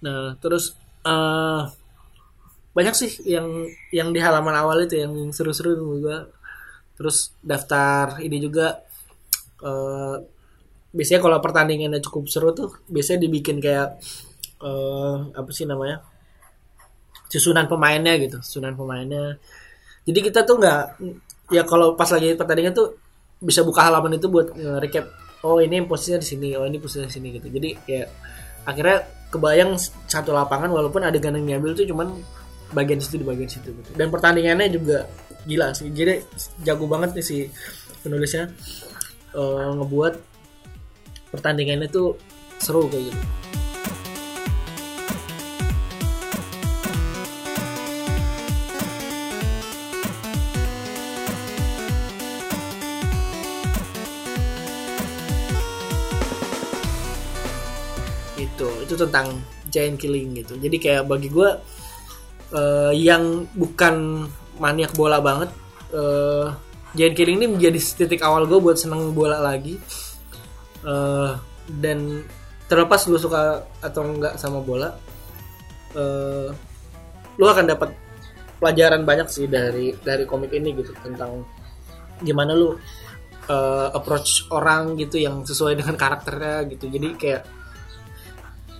Nah 0.00 0.36
terus 0.40 0.79
uh, 1.06 1.62
banyak 2.70 2.94
sih 2.94 3.10
yang 3.26 3.66
yang 3.90 4.14
di 4.14 4.20
halaman 4.22 4.54
awal 4.54 4.78
itu 4.84 5.00
yang 5.02 5.12
seru-seru 5.34 5.74
juga 5.74 6.30
terus 6.94 7.34
daftar 7.40 8.20
ini 8.20 8.38
juga 8.38 8.78
uh, 9.64 10.16
biasanya 10.90 11.20
kalau 11.22 11.38
pertandingannya 11.38 12.02
cukup 12.02 12.26
seru 12.26 12.50
tuh 12.50 12.70
biasanya 12.90 13.24
dibikin 13.26 13.62
kayak 13.62 13.98
uh, 14.62 15.30
apa 15.34 15.50
sih 15.54 15.64
namanya 15.64 16.02
susunan 17.30 17.70
pemainnya 17.70 18.18
gitu 18.18 18.42
susunan 18.42 18.74
pemainnya. 18.74 19.38
Jadi 20.02 20.18
kita 20.18 20.42
tuh 20.42 20.58
nggak 20.58 20.82
ya 21.54 21.62
kalau 21.62 21.94
pas 21.94 22.10
lagi 22.10 22.34
pertandingan 22.34 22.74
tuh 22.74 22.98
bisa 23.38 23.62
buka 23.62 23.86
halaman 23.86 24.18
itu 24.18 24.26
buat 24.26 24.50
recap 24.82 25.06
oh 25.46 25.62
ini 25.62 25.80
posisinya 25.86 26.20
di 26.20 26.26
sini 26.26 26.48
oh 26.58 26.66
ini 26.66 26.82
posisinya 26.82 27.06
di 27.06 27.14
sini 27.14 27.28
gitu. 27.38 27.48
Jadi 27.48 27.70
kayak 27.86 28.08
akhirnya 28.66 28.98
kebayang 29.30 29.78
satu 30.10 30.34
lapangan 30.34 30.68
walaupun 30.68 31.06
adegan 31.06 31.38
yang 31.38 31.46
diambil 31.56 31.72
tuh 31.78 31.86
cuman 31.86 32.10
bagian 32.74 32.98
situ 33.02 33.22
di 33.22 33.26
bagian 33.26 33.50
situ 33.50 33.70
gitu. 33.70 33.90
Dan 33.94 34.10
pertandingannya 34.10 34.70
juga 34.70 35.06
gila 35.46 35.74
sih. 35.74 35.90
Jadi 35.90 36.22
jago 36.66 36.86
banget 36.90 37.14
nih 37.14 37.24
si 37.24 37.36
penulisnya 38.02 38.50
uh, 39.34 39.70
ngebuat 39.78 40.14
pertandingannya 41.30 41.86
tuh 41.90 42.18
seru 42.58 42.90
kayak 42.90 43.10
gitu. 43.10 43.20
Itu 58.90 58.98
tentang 58.98 59.38
giant 59.70 59.94
killing 59.94 60.34
gitu. 60.42 60.58
Jadi 60.58 60.76
kayak 60.82 61.06
bagi 61.06 61.30
gue 61.30 61.48
uh, 62.58 62.92
yang 62.92 63.46
bukan 63.54 64.26
maniak 64.58 64.90
bola 64.98 65.22
banget 65.22 65.54
uh, 65.94 66.50
giant 66.98 67.14
killing 67.14 67.38
ini 67.38 67.46
menjadi 67.54 67.78
titik 67.78 68.26
awal 68.26 68.50
gue 68.50 68.58
buat 68.58 68.74
seneng 68.74 69.14
bola 69.14 69.38
lagi. 69.38 69.78
Uh, 70.82 71.38
dan 71.78 72.26
terlepas 72.66 73.06
lu 73.06 73.20
suka 73.20 73.62
atau 73.84 74.00
enggak 74.00 74.40
sama 74.40 74.64
bola 74.64 74.96
uh, 75.94 76.48
lu 77.36 77.44
akan 77.46 77.66
dapat 77.68 77.92
pelajaran 78.60 79.02
banyak 79.04 79.28
sih 79.28 79.48
dari 79.48 79.96
dari 79.96 80.24
komik 80.28 80.52
ini 80.52 80.76
gitu 80.76 80.92
tentang 81.00 81.44
gimana 82.20 82.52
lu 82.52 82.76
uh, 83.48 83.88
approach 83.96 84.46
orang 84.52 84.94
gitu 85.00 85.16
yang 85.16 85.40
sesuai 85.42 85.80
dengan 85.80 85.96
karakternya 85.96 86.68
gitu. 86.68 86.92
Jadi 86.92 87.08
kayak 87.16 87.42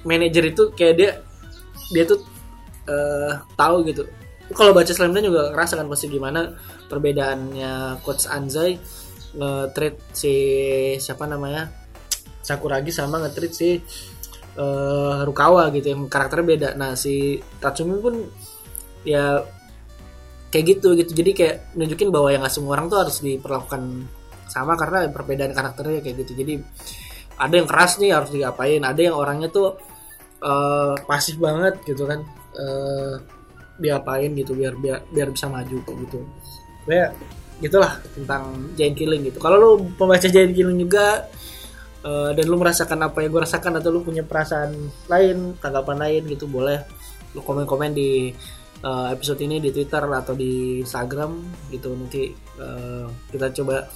manajer 0.05 0.53
itu 0.53 0.73
kayak 0.73 0.95
dia 0.97 1.11
dia 1.93 2.05
tuh 2.07 2.21
uh, 2.89 3.43
tahu 3.59 3.85
gitu. 3.89 4.07
Kalau 4.51 4.75
baca 4.75 4.91
Slam 4.91 5.15
Dunk 5.15 5.31
juga 5.31 5.55
ngerasa 5.55 5.79
kan 5.79 5.87
pasti 5.87 6.11
gimana 6.11 6.59
perbedaannya 6.91 8.03
coach 8.03 8.27
Anzai 8.27 8.75
nge-treat 9.31 9.97
si 10.11 10.35
siapa 10.99 11.27
namanya? 11.31 11.71
Sakuragi 12.43 12.91
sama 12.91 13.23
nge-treat 13.23 13.53
si 13.55 13.79
uh, 14.59 15.23
Rukawa 15.23 15.71
gitu 15.71 15.95
yang 15.95 16.11
karakternya 16.11 16.47
beda. 16.47 16.69
Nah 16.75 16.99
si 16.99 17.39
Tatsumi 17.63 18.03
pun 18.03 18.27
ya 19.07 19.39
kayak 20.51 20.65
gitu 20.67 20.99
gitu. 20.99 21.15
Jadi 21.15 21.31
kayak 21.31 21.57
nunjukin 21.79 22.11
bahwa 22.11 22.35
yang 22.35 22.43
nggak 22.43 22.55
semua 22.55 22.75
orang 22.75 22.91
tuh 22.91 22.99
harus 23.07 23.23
diperlakukan 23.23 23.83
sama 24.51 24.75
karena 24.75 25.07
perbedaan 25.15 25.55
karakternya 25.55 26.03
kayak 26.03 26.27
gitu. 26.27 26.43
Jadi 26.43 26.55
ada 27.39 27.55
yang 27.55 27.71
keras 27.71 28.03
nih 28.03 28.11
harus 28.13 28.35
diapain 28.35 28.83
ada 28.83 28.99
yang 28.99 29.15
orangnya 29.15 29.47
tuh 29.49 29.79
uh, 30.43 30.95
pasif 31.05 31.37
banget 31.37 31.81
gitu 31.85 32.05
kan 32.09 32.21
uh, 32.57 33.21
diapain 33.81 34.33
gitu 34.37 34.53
biar 34.53 34.77
biar 34.77 35.05
biar 35.09 35.29
bisa 35.33 35.49
maju 35.49 35.77
gitu. 35.81 36.21
Ya 36.89 37.13
gitulah 37.61 38.01
tentang 38.17 38.73
giant 38.77 38.97
killing 38.97 39.23
gitu. 39.29 39.39
Kalau 39.41 39.57
lu 39.61 39.71
pembaca 39.97 40.27
giant 40.29 40.53
killing 40.53 40.81
juga 40.81 41.29
uh, 42.05 42.33
dan 42.33 42.45
lu 42.49 42.57
merasakan 42.57 43.09
apa 43.09 43.25
yang 43.25 43.31
gue 43.33 43.43
rasakan 43.45 43.81
atau 43.81 43.93
lu 43.93 44.01
punya 44.01 44.25
perasaan 44.25 44.73
lain 45.09 45.57
tanggapan 45.61 45.97
lain 46.01 46.23
gitu 46.29 46.49
boleh 46.49 46.81
lu 47.37 47.41
komen-komen 47.45 47.95
di 47.95 48.33
uh, 48.83 49.13
episode 49.13 49.39
ini 49.45 49.61
di 49.63 49.71
Twitter 49.71 50.03
atau 50.03 50.33
di 50.33 50.81
Instagram 50.83 51.37
gitu. 51.73 51.93
Nanti 51.93 52.33
uh, 52.61 53.07
kita 53.29 53.53
coba 53.61 53.87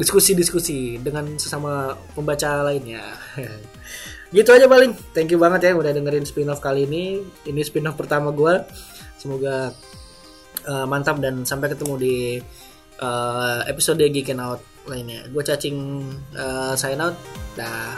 diskusi-diskusi 0.00 0.96
dengan 1.00 1.36
sesama 1.36 1.92
pembaca 2.16 2.64
lainnya 2.64 3.04
gitu 4.30 4.50
aja 4.54 4.66
paling. 4.70 4.94
Thank 5.14 5.34
you 5.34 5.38
banget 5.42 5.70
ya 5.70 5.72
udah 5.74 5.90
dengerin 5.90 6.26
spin 6.26 6.50
off 6.50 6.62
kali 6.62 6.86
ini. 6.86 7.22
Ini 7.46 7.60
spin 7.66 7.86
off 7.90 7.98
pertama 7.98 8.30
gue 8.30 8.62
semoga 9.20 9.74
uh, 10.64 10.86
mantap 10.88 11.20
dan 11.20 11.42
sampai 11.44 11.74
ketemu 11.74 11.94
di 11.98 12.16
uh, 13.02 13.60
episode 13.66 14.00
Geek 14.00 14.32
Out 14.38 14.62
lainnya. 14.88 15.26
Gue 15.28 15.42
cacing 15.42 15.78
uh, 16.38 16.74
sign 16.78 17.02
out. 17.02 17.18
Dah 17.58 17.94